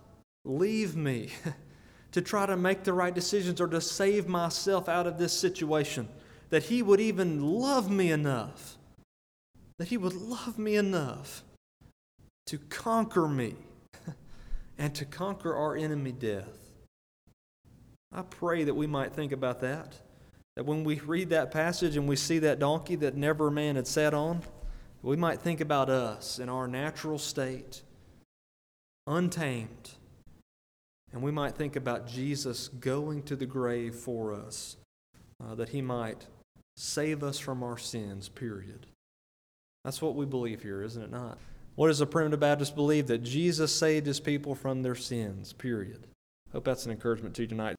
leave 0.45 0.95
me 0.95 1.31
to 2.11 2.21
try 2.21 2.45
to 2.45 2.55
make 2.55 2.83
the 2.83 2.93
right 2.93 3.13
decisions 3.13 3.59
or 3.59 3.67
to 3.67 3.81
save 3.81 4.27
myself 4.27 4.87
out 4.87 5.07
of 5.07 5.17
this 5.17 5.33
situation 5.33 6.07
that 6.51 6.63
He 6.63 6.83
would 6.83 7.01
even 7.01 7.43
love 7.43 7.89
me 7.89 8.11
enough, 8.11 8.77
that 9.79 9.87
He 9.87 9.97
would 9.97 10.15
love 10.15 10.59
me 10.59 10.75
enough 10.75 11.43
to 12.45 12.57
conquer 12.57 13.27
me 13.27 13.55
and 14.77 14.93
to 14.95 15.05
conquer 15.05 15.55
our 15.55 15.75
enemy 15.75 16.11
death. 16.11 16.69
I 18.11 18.21
pray 18.21 18.63
that 18.63 18.75
we 18.75 18.87
might 18.87 19.13
think 19.13 19.31
about 19.31 19.61
that. 19.61 19.95
That 20.59 20.65
when 20.65 20.83
we 20.83 20.99
read 20.99 21.29
that 21.29 21.51
passage 21.51 21.95
and 21.95 22.05
we 22.05 22.17
see 22.17 22.39
that 22.39 22.59
donkey 22.59 22.95
that 22.97 23.15
never 23.15 23.47
a 23.47 23.51
man 23.51 23.77
had 23.77 23.87
sat 23.87 24.13
on, 24.13 24.41
we 25.01 25.15
might 25.15 25.39
think 25.39 25.61
about 25.61 25.89
us 25.89 26.37
in 26.37 26.49
our 26.49 26.67
natural 26.67 27.17
state, 27.17 27.81
untamed. 29.07 29.91
And 31.13 31.21
we 31.21 31.31
might 31.31 31.55
think 31.55 31.77
about 31.77 32.09
Jesus 32.09 32.67
going 32.67 33.23
to 33.23 33.37
the 33.37 33.45
grave 33.45 33.95
for 33.95 34.33
us, 34.33 34.75
uh, 35.41 35.55
that 35.55 35.69
he 35.69 35.81
might 35.81 36.27
save 36.75 37.23
us 37.23 37.39
from 37.39 37.63
our 37.63 37.77
sins, 37.77 38.27
period. 38.27 38.85
That's 39.85 40.01
what 40.01 40.15
we 40.15 40.25
believe 40.25 40.61
here, 40.61 40.83
isn't 40.83 41.01
it 41.01 41.09
not? 41.09 41.37
What 41.75 41.87
does 41.87 41.99
the 41.99 42.05
primitive 42.05 42.41
Baptist 42.41 42.75
believe? 42.75 43.07
That 43.07 43.23
Jesus 43.23 43.73
saved 43.73 44.05
his 44.05 44.19
people 44.19 44.55
from 44.55 44.83
their 44.83 44.95
sins, 44.95 45.53
period. 45.53 46.05
Hope 46.51 46.65
that's 46.65 46.85
an 46.85 46.91
encouragement 46.91 47.33
to 47.35 47.43
you 47.43 47.47
tonight. 47.47 47.78